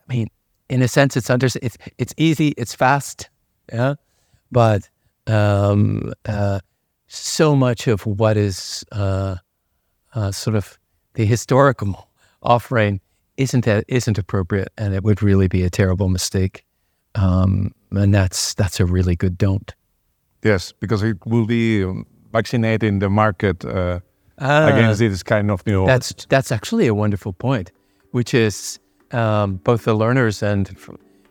I 0.07 0.13
mean, 0.13 0.28
in 0.70 0.82
a 0.82 0.88
sense, 0.88 1.18
it's 1.18 1.30
under 1.30 1.47
it's 1.61 1.78
it's 1.97 2.13
easy, 2.18 2.49
it's 2.57 2.74
fast, 2.74 3.30
yeah, 3.72 3.95
but 4.51 4.89
um, 5.28 6.13
so 7.07 7.55
much 7.55 7.88
of 7.88 8.05
what 8.05 8.38
is 8.38 8.84
sort 8.91 10.55
of 10.55 10.80
the 11.13 11.26
historical 11.26 12.09
offering 12.43 12.99
isn't 13.38 13.65
that 13.65 13.86
isn't 13.88 14.17
appropriate, 14.17 14.71
and 14.77 14.93
it 14.93 15.03
would 15.03 15.21
really 15.21 15.47
be 15.47 15.63
a 15.63 15.69
terrible 15.69 16.09
mistake. 16.09 16.65
Um, 17.15 17.73
and 17.91 18.13
that's 18.13 18.53
that's 18.53 18.79
a 18.79 18.86
really 18.86 19.15
good 19.15 19.38
don't. 19.38 19.73
Yes, 20.43 20.73
because 20.79 21.03
it 21.03 21.17
will 21.25 21.45
be 21.45 21.86
vaccinating 22.31 22.99
the 22.99 23.09
market 23.09 23.63
uh, 23.65 23.99
uh, 24.39 24.69
against 24.71 24.99
this 24.99 25.23
kind 25.23 25.49
of 25.49 25.65
new. 25.65 25.86
That's 25.86 26.25
that's 26.29 26.51
actually 26.51 26.88
a 26.88 26.93
wonderful 26.93 27.33
point, 27.33 27.71
which 28.11 28.33
is 28.33 28.79
um, 29.11 29.57
both 29.63 29.86
the 29.86 29.93
learners 29.93 30.43
and 30.43 30.69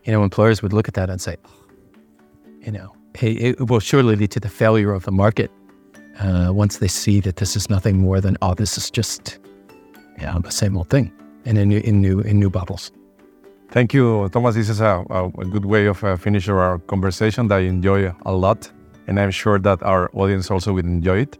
you 0.04 0.12
know 0.12 0.22
employers 0.22 0.62
would 0.62 0.72
look 0.72 0.88
at 0.88 0.94
that 0.94 1.10
and 1.10 1.20
say, 1.20 1.36
oh, 1.44 1.50
you 2.60 2.72
know, 2.72 2.94
hey, 3.14 3.32
it 3.32 3.68
will 3.68 3.80
surely 3.80 4.16
lead 4.16 4.30
to 4.32 4.40
the 4.40 4.48
failure 4.48 4.92
of 4.92 5.04
the 5.04 5.12
market 5.12 5.50
uh, 6.20 6.50
once 6.52 6.78
they 6.78 6.88
see 6.88 7.20
that 7.20 7.36
this 7.36 7.56
is 7.56 7.68
nothing 7.68 7.98
more 7.98 8.20
than 8.20 8.36
oh, 8.42 8.54
this 8.54 8.78
is 8.78 8.90
just 8.90 9.38
yeah 10.18 10.38
the 10.42 10.50
same 10.50 10.76
old 10.76 10.88
thing 10.88 11.12
and 11.44 11.58
in 11.58 11.68
new 11.68 11.78
in 11.78 12.00
new 12.00 12.20
in 12.20 12.38
new 12.38 12.50
bottles. 12.50 12.92
Thank 13.70 13.92
you, 13.92 14.28
Thomas. 14.28 14.54
This 14.54 14.68
is 14.68 14.80
a, 14.80 15.04
a, 15.10 15.28
good 15.46 15.64
way 15.64 15.86
of 15.86 16.04
uh, 16.04 16.16
finishing 16.16 16.54
our 16.54 16.78
conversation 16.78 17.48
that 17.48 17.56
I 17.56 17.62
enjoy 17.62 18.14
a 18.24 18.32
lot, 18.32 18.70
and 19.08 19.18
I'm 19.18 19.32
sure 19.32 19.58
that 19.58 19.82
our 19.82 20.10
audience 20.14 20.50
also 20.50 20.72
will 20.72 20.86
enjoy 20.86 21.22
it. 21.22 21.38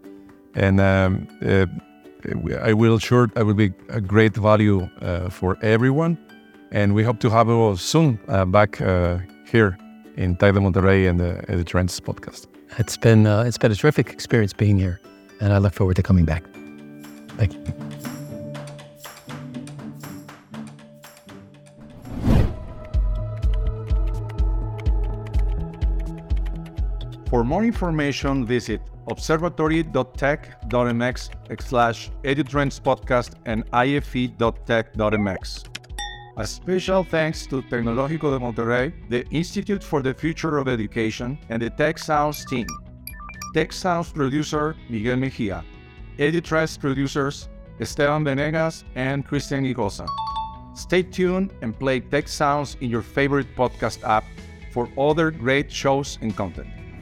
And 0.57 0.81
um, 0.81 1.29
uh, 1.47 1.67
I 2.63 2.73
will 2.73 2.99
sure 2.99 3.31
I 3.37 3.43
will 3.43 3.55
be 3.55 3.73
a 3.89 4.01
great 4.01 4.35
value 4.35 4.89
uh, 5.01 5.29
for 5.31 5.59
everyone. 5.63 6.19
And 6.73 6.95
we 6.95 7.05
hope 7.05 7.21
to 7.21 7.31
have 7.31 7.47
you 7.47 7.77
soon 7.77 8.19
uh, 8.27 8.45
back 8.45 8.81
uh, 8.81 9.19
here 9.47 9.79
in 10.17 10.37
TEC 10.37 10.55
de 10.55 10.61
Monterrey 10.61 11.09
and 11.09 11.21
the, 11.21 11.45
the 11.49 11.65
Trends 11.65 12.01
podcast. 12.01 12.49
It's 12.79 12.97
been 12.97 13.27
uh, 13.27 13.45
it's 13.47 13.59
been 13.59 13.71
a 13.71 13.77
terrific 13.77 14.11
experience 14.11 14.53
being 14.53 14.79
here, 14.79 15.01
and 15.41 15.53
I 15.53 15.59
look 15.59 15.75
forward 15.75 15.97
to 15.97 16.03
coming 16.03 16.25
back. 16.25 16.43
Thank 17.37 17.55
you. 17.55 18.14
For 27.35 27.43
more 27.43 27.65
information, 27.65 28.47
visit 28.47 28.81
observatory.tec.mx 29.11 31.61
slash 31.61 32.11
edutrends 32.23 32.81
podcast 32.81 33.33
and 33.45 33.65
ife.tec.mx. 33.73 35.65
A 36.37 36.47
special 36.47 37.03
thanks 37.03 37.45
to 37.49 37.61
Tecnológico 37.63 38.31
de 38.31 38.39
Monterrey, 38.39 38.93
the 39.09 39.27
Institute 39.31 39.83
for 39.83 40.01
the 40.01 40.15
Future 40.15 40.59
of 40.59 40.69
Education, 40.69 41.37
and 41.49 41.61
the 41.61 41.71
Tec 41.71 41.99
Sounds 41.99 42.45
team. 42.45 42.69
Tec 43.53 43.73
Sounds 43.73 44.13
producer 44.13 44.77
Miguel 44.89 45.17
Mejia. 45.17 45.65
Edutrends 46.21 46.79
producers 46.79 47.49
Esteban 47.81 48.23
Venegas 48.23 48.85
and 48.95 49.27
Christian 49.27 49.65
Igosa. 49.65 50.07
Stay 50.77 51.03
tuned 51.03 51.53
and 51.63 51.77
play 51.77 51.99
Tec 51.99 52.29
Sounds 52.29 52.77
in 52.81 52.91
your 52.91 53.03
favorite 53.03 53.57
podcast 53.57 54.05
app 54.05 54.23
for 54.71 54.89
other 54.97 55.33
great 55.33 55.73
shows 55.73 56.17
and 56.21 56.37
content. 56.37 56.74